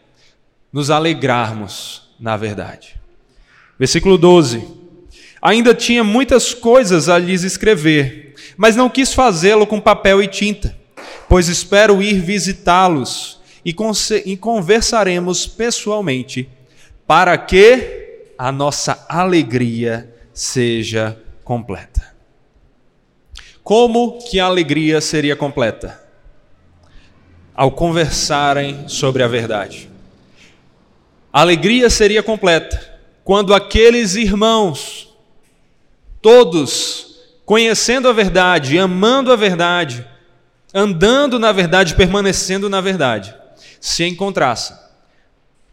nos 0.72 0.90
alegrarmos 0.90 2.03
na 2.18 2.36
verdade. 2.36 2.96
Versículo 3.78 4.16
12. 4.16 4.66
Ainda 5.40 5.74
tinha 5.74 6.02
muitas 6.02 6.54
coisas 6.54 7.08
a 7.08 7.18
lhes 7.18 7.42
escrever, 7.42 8.34
mas 8.56 8.76
não 8.76 8.88
quis 8.88 9.12
fazê-lo 9.12 9.66
com 9.66 9.80
papel 9.80 10.22
e 10.22 10.26
tinta, 10.26 10.74
pois 11.28 11.48
espero 11.48 12.02
ir 12.02 12.20
visitá-los 12.20 13.40
e, 13.64 13.74
e 14.24 14.36
conversaremos 14.36 15.46
pessoalmente, 15.46 16.48
para 17.06 17.36
que 17.36 18.32
a 18.38 18.50
nossa 18.50 19.04
alegria 19.08 20.10
seja 20.32 21.18
completa. 21.44 22.14
Como 23.62 24.18
que 24.18 24.40
a 24.40 24.46
alegria 24.46 25.00
seria 25.00 25.36
completa? 25.36 26.02
Ao 27.54 27.70
conversarem 27.70 28.88
sobre 28.88 29.22
a 29.22 29.28
verdade. 29.28 29.93
A 31.34 31.40
alegria 31.40 31.90
seria 31.90 32.22
completa 32.22 32.96
quando 33.24 33.52
aqueles 33.52 34.14
irmãos, 34.14 35.12
todos 36.22 37.18
conhecendo 37.44 38.08
a 38.08 38.12
verdade, 38.12 38.78
amando 38.78 39.32
a 39.32 39.36
verdade, 39.36 40.06
andando 40.72 41.36
na 41.36 41.50
verdade, 41.50 41.96
permanecendo 41.96 42.70
na 42.70 42.80
verdade, 42.80 43.34
se 43.80 44.04
encontrassem 44.04 44.76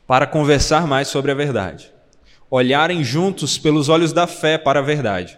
para 0.08 0.26
conversar 0.26 0.88
mais 0.88 1.10
sobre 1.10 1.30
a 1.30 1.36
verdade, 1.36 1.92
olharem 2.50 3.04
juntos 3.04 3.60
pelos 3.60 3.88
olhos 3.88 4.12
da 4.12 4.26
fé 4.26 4.58
para 4.58 4.80
a 4.80 4.84
verdade 4.84 5.38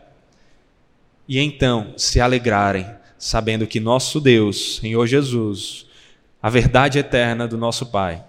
e 1.28 1.38
então 1.38 1.94
se 1.98 2.22
alegrarem, 2.22 2.88
sabendo 3.18 3.68
que 3.68 3.82
nosso 3.82 4.22
Deus, 4.22 4.78
Senhor 4.78 5.06
Jesus, 5.06 5.86
a 6.42 6.50
verdade 6.50 6.98
eterna 6.98 7.46
do 7.46 7.58
nosso 7.58 7.88
Pai, 7.88 8.24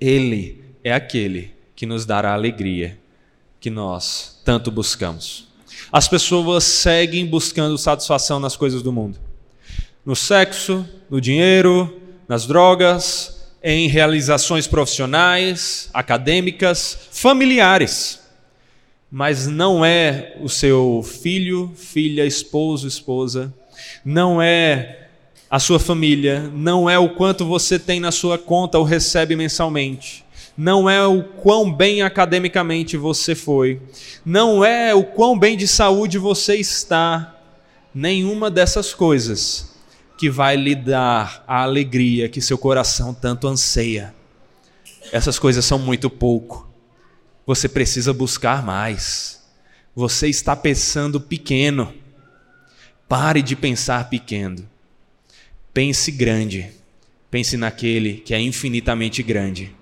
Ele 0.00 0.69
é 0.82 0.92
aquele 0.92 1.54
que 1.74 1.86
nos 1.86 2.04
dará 2.04 2.30
a 2.30 2.34
alegria 2.34 2.98
que 3.58 3.70
nós 3.70 4.40
tanto 4.44 4.70
buscamos. 4.70 5.48
As 5.92 6.08
pessoas 6.08 6.64
seguem 6.64 7.26
buscando 7.26 7.76
satisfação 7.76 8.40
nas 8.40 8.56
coisas 8.56 8.82
do 8.82 8.92
mundo. 8.92 9.18
No 10.04 10.16
sexo, 10.16 10.88
no 11.08 11.20
dinheiro, 11.20 12.00
nas 12.28 12.46
drogas, 12.46 13.48
em 13.62 13.88
realizações 13.88 14.66
profissionais, 14.66 15.90
acadêmicas, 15.92 17.08
familiares 17.10 18.20
mas 19.10 19.46
não 19.48 19.84
é 19.84 20.36
o 20.40 20.48
seu 20.48 21.02
filho, 21.02 21.72
filha, 21.74 22.24
esposo, 22.24 22.86
esposa, 22.86 23.52
não 24.04 24.40
é 24.40 25.08
a 25.50 25.58
sua 25.58 25.80
família, 25.80 26.48
não 26.54 26.88
é 26.88 26.96
o 26.96 27.08
quanto 27.16 27.44
você 27.44 27.76
tem 27.76 27.98
na 27.98 28.12
sua 28.12 28.38
conta 28.38 28.78
ou 28.78 28.84
recebe 28.84 29.34
mensalmente, 29.34 30.24
não 30.60 30.90
é 30.90 31.06
o 31.06 31.22
quão 31.22 31.72
bem 31.72 32.02
academicamente 32.02 32.96
você 32.96 33.34
foi, 33.34 33.80
não 34.24 34.64
é 34.64 34.94
o 34.94 35.04
quão 35.04 35.38
bem 35.38 35.56
de 35.56 35.66
saúde 35.66 36.18
você 36.18 36.56
está, 36.56 37.36
nenhuma 37.94 38.50
dessas 38.50 38.92
coisas 38.92 39.74
que 40.18 40.28
vai 40.28 40.56
lhe 40.56 40.74
dar 40.74 41.44
a 41.46 41.62
alegria 41.62 42.28
que 42.28 42.40
seu 42.40 42.58
coração 42.58 43.14
tanto 43.14 43.48
anseia. 43.48 44.14
Essas 45.12 45.38
coisas 45.38 45.64
são 45.64 45.78
muito 45.78 46.10
pouco 46.10 46.70
você 47.50 47.68
precisa 47.68 48.12
buscar 48.12 48.64
mais. 48.64 49.42
Você 49.92 50.28
está 50.28 50.54
pensando 50.54 51.20
pequeno. 51.20 51.92
Pare 53.08 53.42
de 53.42 53.56
pensar 53.56 54.08
pequeno. 54.08 54.68
Pense 55.74 56.12
grande. 56.12 56.70
Pense 57.28 57.56
naquele 57.56 58.14
que 58.18 58.34
é 58.34 58.40
infinitamente 58.40 59.20
grande, 59.20 59.74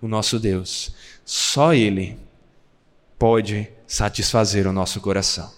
o 0.00 0.08
nosso 0.08 0.38
Deus. 0.38 0.92
Só 1.24 1.74
Ele 1.74 2.18
pode 3.18 3.68
satisfazer 3.86 4.66
o 4.66 4.72
nosso 4.72 5.00
coração. 5.00 5.50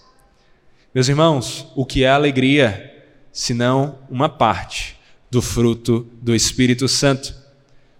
Meus 0.93 1.07
irmãos, 1.07 1.67
o 1.75 1.85
que 1.85 2.03
é 2.03 2.09
alegria, 2.09 3.03
senão 3.31 3.97
uma 4.09 4.29
parte 4.29 4.99
do 5.31 5.41
fruto 5.41 6.07
do 6.21 6.35
Espírito 6.35 6.87
Santo? 6.87 7.33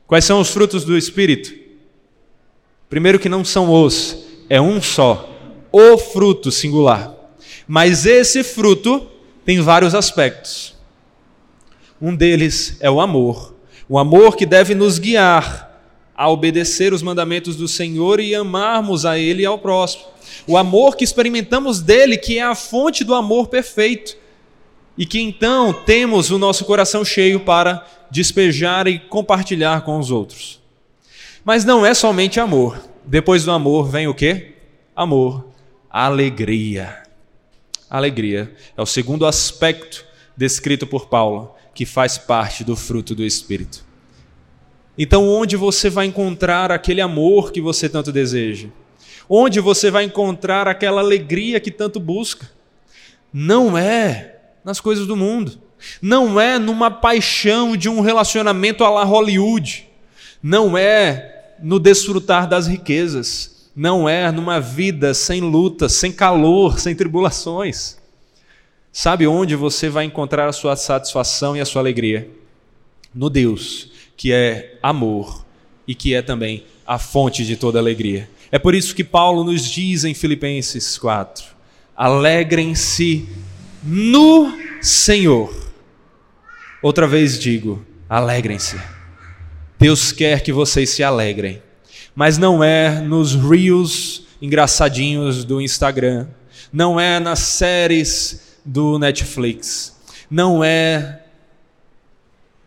Quais 0.06 0.26
são 0.26 0.40
os 0.40 0.50
frutos 0.50 0.84
do 0.84 0.98
Espírito? 0.98 1.54
Primeiro, 2.90 3.18
que 3.18 3.30
não 3.30 3.44
são 3.44 3.72
os, 3.72 4.24
é 4.50 4.62
um 4.62 4.82
só, 4.82 5.28
o 5.72 5.98
fruto 5.98 6.52
singular. 6.52 7.12
Mas 7.68 8.06
esse 8.06 8.44
fruto 8.44 9.08
tem 9.44 9.60
vários 9.62 9.96
aspectos. 9.96 10.76
Um 12.00 12.16
deles 12.16 12.78
é 12.80 12.92
o 12.92 13.02
amor, 13.02 13.56
o 13.90 13.98
amor 13.98 14.36
que 14.36 14.46
deve 14.46 14.76
nos 14.76 15.00
guiar 15.00 15.73
a 16.16 16.30
obedecer 16.30 16.94
os 16.94 17.02
mandamentos 17.02 17.56
do 17.56 17.68
Senhor 17.68 18.20
e 18.20 18.36
amarmos 18.36 19.06
a 19.06 19.18
Ele 19.18 19.44
e 19.44 19.46
ao 19.46 19.58
próximo. 19.58 20.04
O 20.48 20.58
amor 20.58 20.96
que 20.96 21.04
experimentamos 21.04 21.82
dele, 21.82 22.18
que 22.18 22.38
é 22.38 22.44
a 22.44 22.56
fonte 22.56 23.04
do 23.04 23.14
amor 23.14 23.48
perfeito, 23.48 24.18
e 24.98 25.06
que 25.06 25.20
então 25.20 25.74
temos 25.74 26.30
o 26.30 26.38
nosso 26.38 26.66
coração 26.66 27.04
cheio 27.04 27.40
para 27.40 27.86
despejar 28.12 28.88
e 28.88 29.00
compartilhar 29.00 29.82
com 29.82 29.98
os 29.98 30.12
outros. 30.12 30.62
Mas 31.44 31.66
não 31.66 31.86
é 31.86 31.94
somente 31.94 32.40
amor. 32.40 32.80
Depois 33.04 33.44
do 33.44 33.52
amor 33.52 33.90
vem 33.90 34.08
o 34.08 34.14
quê? 34.14 34.54
Amor, 34.96 35.48
alegria. 35.90 37.04
Alegria 37.90 38.56
é 38.78 38.82
o 38.82 38.86
segundo 38.86 39.26
aspecto 39.26 40.06
descrito 40.38 40.88
por 40.88 41.08
Paulo, 41.08 41.54
que 41.74 41.86
faz 41.86 42.18
parte 42.18 42.64
do 42.64 42.76
fruto 42.76 43.14
do 43.16 43.24
Espírito. 43.24 43.84
Então, 44.98 45.28
onde 45.28 45.56
você 45.56 45.90
vai 45.90 46.06
encontrar 46.06 46.72
aquele 46.72 47.02
amor 47.02 47.52
que 47.52 47.60
você 47.60 47.90
tanto 47.90 48.12
deseja? 48.12 48.68
Onde 49.28 49.60
você 49.60 49.90
vai 49.90 50.04
encontrar 50.04 50.68
aquela 50.68 51.02
alegria 51.02 51.60
que 51.60 51.72
tanto 51.72 52.00
busca? 52.00 52.52
Não 53.32 53.78
é 53.78 54.36
nas 54.64 54.80
coisas 54.80 55.08
do 55.08 55.16
mundo. 55.16 55.60
Não 56.02 56.40
é 56.40 56.60
numa 56.60 56.92
paixão 56.92 57.76
de 57.76 57.90
um 57.90 58.02
relacionamento 58.02 58.84
à 58.84 58.90
la 58.90 59.04
Hollywood. 59.04 59.88
Não 60.42 60.78
é 60.78 61.56
no 61.62 61.80
desfrutar 61.80 62.48
das 62.48 62.68
riquezas, 62.68 63.70
não 63.76 64.08
é 64.08 64.30
numa 64.32 64.60
vida 64.60 65.14
sem 65.14 65.40
lutas, 65.40 65.94
sem 65.94 66.12
calor, 66.12 66.78
sem 66.80 66.94
tribulações. 66.94 67.98
Sabe 68.92 69.26
onde 69.26 69.56
você 69.56 69.90
vai 69.90 70.06
encontrar 70.06 70.48
a 70.48 70.54
sua 70.54 70.76
satisfação 70.76 71.56
e 71.56 71.62
a 71.62 71.66
sua 71.66 71.82
alegria? 71.82 72.30
No 73.16 73.30
Deus, 73.30 73.92
que 74.16 74.32
é 74.32 74.78
amor 74.82 75.46
e 75.88 75.94
que 75.94 76.14
é 76.14 76.22
também 76.22 76.64
a 76.86 76.98
fonte 76.98 77.46
de 77.46 77.56
toda 77.56 77.80
alegria. 77.80 78.30
É 78.52 78.60
por 78.60 78.76
isso 78.76 78.96
que 78.96 79.04
Paulo 79.04 79.44
nos 79.44 79.64
diz 79.64 80.04
em 80.04 80.14
Filipenses 80.14 80.98
4: 80.98 81.44
alegrem-se 81.96 83.28
no 83.84 84.56
Senhor. 84.82 85.54
Outra 86.82 87.08
vez 87.08 87.40
digo: 87.40 87.84
alegrem-se. 88.10 88.80
Deus 89.80 90.12
quer 90.12 90.42
que 90.42 90.54
vocês 90.54 90.90
se 90.92 91.04
alegrem, 91.04 91.62
mas 92.16 92.38
não 92.38 92.64
é 92.64 93.02
nos 93.02 93.36
reels 93.36 94.24
engraçadinhos 94.42 95.44
do 95.44 95.60
Instagram, 95.60 96.28
não 96.72 97.00
é 97.00 97.20
nas 97.20 97.40
séries 97.40 98.58
do 98.64 99.00
Netflix, 99.00 99.98
não 100.30 100.64
é 100.64 101.23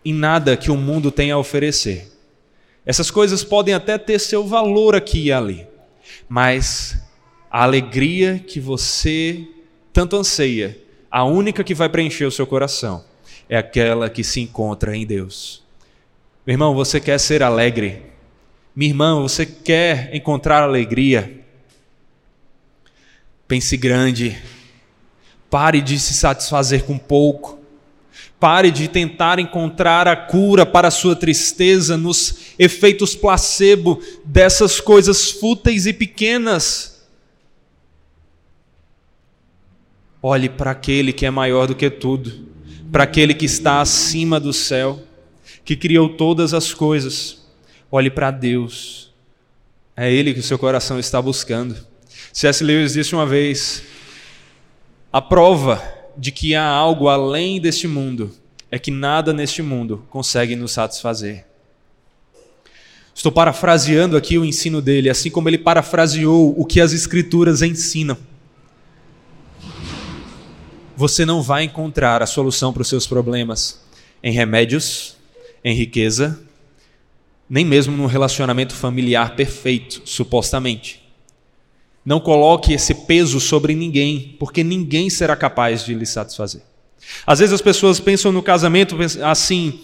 em 0.07 0.15
nada 0.15 0.57
que 0.57 0.71
o 0.71 0.77
mundo 0.77 1.11
tem 1.11 1.33
a 1.33 1.37
oferecer. 1.37 2.13
Essas 2.87 3.11
coisas 3.11 3.43
podem 3.43 3.75
até 3.75 3.99
ter 3.99 4.21
seu 4.21 4.47
valor 4.47 4.95
aqui 4.95 5.25
e 5.25 5.33
ali, 5.33 5.67
mas 6.29 6.97
a 7.51 7.65
alegria 7.65 8.39
que 8.39 8.61
você 8.61 9.45
tanto 9.93 10.15
anseia, 10.15 10.79
a 11.11 11.25
única 11.25 11.65
que 11.65 11.75
vai 11.75 11.89
preencher 11.89 12.25
o 12.25 12.31
seu 12.31 12.47
coração, 12.47 13.05
é 13.49 13.57
aquela 13.57 14.09
que 14.09 14.23
se 14.23 14.41
encontra 14.41 14.97
em 14.97 15.05
Deus. 15.05 15.65
Meu 16.47 16.55
irmão, 16.55 16.73
você 16.73 17.01
quer 17.01 17.19
ser 17.19 17.43
alegre? 17.43 18.03
Minha 18.77 18.91
irmã, 18.91 19.21
você 19.21 19.45
quer 19.45 20.15
encontrar 20.15 20.63
alegria? 20.63 21.41
Pense 23.49 23.77
grande. 23.77 24.41
Pare 25.51 25.81
de 25.81 25.99
se 25.99 26.15
satisfazer 26.15 26.85
com 26.85 26.97
pouco. 26.97 27.59
Pare 28.39 28.71
de 28.71 28.87
tentar 28.89 29.39
encontrar 29.39 30.07
a 30.07 30.15
cura 30.15 30.67
para 30.67 30.89
a 30.89 30.91
sua 30.91 31.17
tristeza 31.17 31.97
nos 31.97 32.55
efeitos 32.59 33.15
placebo 33.15 34.03
dessas 34.25 34.81
coisas 34.81 35.31
fúteis 35.31 35.87
e 35.87 35.93
pequenas. 35.93 37.07
Olhe 40.23 40.49
para 40.49 40.73
aquele 40.73 41.13
que 41.13 41.25
é 41.25 41.31
maior 41.31 41.67
do 41.67 41.75
que 41.75 41.89
tudo, 41.89 42.47
para 42.93 43.05
aquele 43.05 43.33
que 43.33 43.47
está 43.47 43.81
acima 43.81 44.39
do 44.39 44.53
céu 44.53 45.03
que 45.67 45.77
criou 45.77 46.09
todas 46.11 46.55
as 46.55 46.73
coisas. 46.73 47.45
Olhe 47.91 48.09
para 48.09 48.31
Deus. 48.31 49.13
É 49.97 50.11
Ele 50.11 50.33
que 50.33 50.41
o 50.41 50.43
seu 50.43 50.59
coração 50.59 50.99
está 50.99 51.21
buscando. 51.21 51.77
C.S. 52.33 52.63
Lewis 52.63 52.93
disse 52.93 53.15
uma 53.15 53.27
vez: 53.27 53.83
a 55.13 55.21
prova 55.21 55.83
de 56.17 56.31
que 56.31 56.55
há 56.55 56.67
algo 56.67 57.09
além 57.09 57.61
deste 57.61 57.87
mundo 57.87 58.33
é 58.71 58.79
que 58.79 58.91
nada 58.91 59.33
neste 59.33 59.63
mundo 59.63 60.05
consegue 60.11 60.57
nos 60.57 60.73
satisfazer. 60.73 61.45
Estou 63.15 63.33
parafraseando 63.33 64.17
aqui 64.17 64.37
o 64.37 64.45
ensino 64.45 64.83
dele, 64.83 65.09
assim 65.09 65.31
como 65.31 65.49
ele 65.49 65.57
parafraseou 65.57 66.55
o 66.59 66.65
que 66.67 66.81
as 66.81 66.93
Escrituras 66.93 67.63
ensinam. 67.63 68.19
Você 70.97 71.25
não 71.25 71.43
vai 71.43 71.65
encontrar 71.65 72.23
a 72.23 72.27
solução 72.27 72.73
para 72.73 72.83
os 72.83 72.89
seus 72.89 73.07
problemas 73.07 73.83
em 74.23 74.33
remédios, 74.33 75.17
em 75.65 75.75
riqueza, 75.75 76.41
nem 77.49 77.65
mesmo 77.65 77.97
num 77.97 78.07
relacionamento 78.07 78.75
familiar 78.75 79.37
perfeito, 79.37 80.03
supostamente. 80.05 81.06
Não 82.07 82.21
coloque 82.21 82.73
esse 82.73 82.95
peso 82.95 83.41
sobre 83.41 83.75
ninguém, 83.75 84.37
porque 84.39 84.63
ninguém 84.63 85.11
será 85.11 85.35
capaz 85.35 85.85
de 85.85 85.93
lhe 85.93 86.07
satisfazer. 86.07 86.63
Às 87.27 87.41
vezes 87.41 87.53
as 87.53 87.61
pessoas 87.61 87.99
pensam 87.99 88.31
no 88.31 88.45
casamento 88.45 88.97
assim: 89.25 89.81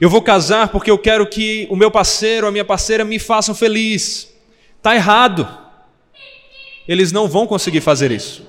eu 0.00 0.10
vou 0.10 0.20
casar 0.20 0.68
porque 0.70 0.90
eu 0.90 0.98
quero 0.98 1.24
que 1.28 1.68
o 1.70 1.76
meu 1.76 1.88
parceiro, 1.88 2.48
a 2.48 2.50
minha 2.50 2.64
parceira 2.64 3.04
me 3.04 3.20
façam 3.20 3.54
feliz. 3.54 4.28
Está 4.78 4.96
errado. 4.96 5.48
Eles 6.88 7.12
não 7.12 7.28
vão 7.28 7.46
conseguir 7.46 7.80
fazer 7.80 8.10
isso. 8.10 8.44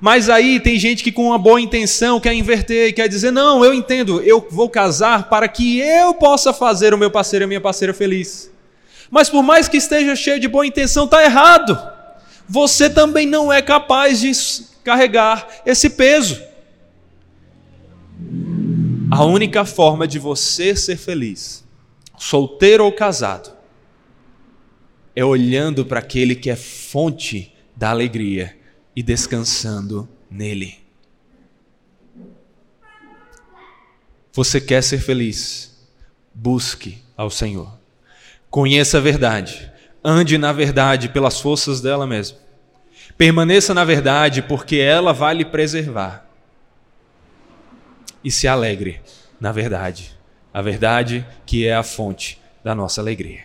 Mas 0.00 0.28
aí 0.30 0.60
tem 0.60 0.78
gente 0.78 1.02
que 1.02 1.10
com 1.10 1.26
uma 1.26 1.38
boa 1.38 1.60
intenção 1.60 2.20
quer 2.20 2.34
inverter, 2.34 2.94
quer 2.94 3.08
dizer: 3.08 3.32
não, 3.32 3.64
eu 3.64 3.74
entendo, 3.74 4.20
eu 4.20 4.46
vou 4.48 4.70
casar 4.70 5.28
para 5.28 5.48
que 5.48 5.80
eu 5.80 6.14
possa 6.14 6.52
fazer 6.52 6.94
o 6.94 6.98
meu 6.98 7.10
parceiro 7.10 7.42
e 7.42 7.46
a 7.46 7.48
minha 7.48 7.60
parceira 7.60 7.92
feliz. 7.92 8.48
Mas 9.10 9.28
por 9.28 9.42
mais 9.42 9.66
que 9.66 9.76
esteja 9.76 10.14
cheio 10.14 10.38
de 10.38 10.46
boa 10.46 10.64
intenção, 10.64 11.06
está 11.06 11.24
errado 11.24 11.93
você 12.48 12.90
também 12.90 13.26
não 13.26 13.52
é 13.52 13.62
capaz 13.62 14.20
de 14.20 14.32
carregar 14.82 15.48
esse 15.64 15.90
peso. 15.90 16.42
A 19.10 19.24
única 19.24 19.64
forma 19.64 20.06
de 20.06 20.18
você 20.18 20.74
ser 20.74 20.96
feliz, 20.96 21.64
solteiro 22.18 22.84
ou 22.84 22.92
casado, 22.92 23.52
é 25.14 25.24
olhando 25.24 25.86
para 25.86 26.00
aquele 26.00 26.34
que 26.34 26.50
é 26.50 26.56
fonte 26.56 27.54
da 27.76 27.90
alegria 27.90 28.56
e 28.94 29.02
descansando 29.02 30.08
nele. 30.30 30.78
Você 34.32 34.60
quer 34.60 34.82
ser 34.82 34.98
feliz? 34.98 35.72
Busque 36.34 36.98
ao 37.16 37.30
Senhor. 37.30 37.78
Conheça 38.50 38.98
a 38.98 39.00
verdade 39.00 39.72
ande 40.04 40.36
na 40.36 40.52
verdade 40.52 41.08
pelas 41.08 41.40
forças 41.40 41.80
dela 41.80 42.06
mesma. 42.06 42.38
Permaneça 43.16 43.72
na 43.72 43.84
verdade, 43.84 44.42
porque 44.42 44.76
ela 44.76 45.12
vai 45.12 45.34
lhe 45.34 45.44
preservar. 45.44 46.26
E 48.22 48.30
se 48.30 48.46
alegre 48.46 49.00
na 49.40 49.52
verdade, 49.52 50.12
a 50.52 50.62
verdade 50.62 51.26
que 51.44 51.66
é 51.66 51.74
a 51.74 51.82
fonte 51.82 52.40
da 52.62 52.74
nossa 52.74 53.00
alegria. 53.00 53.42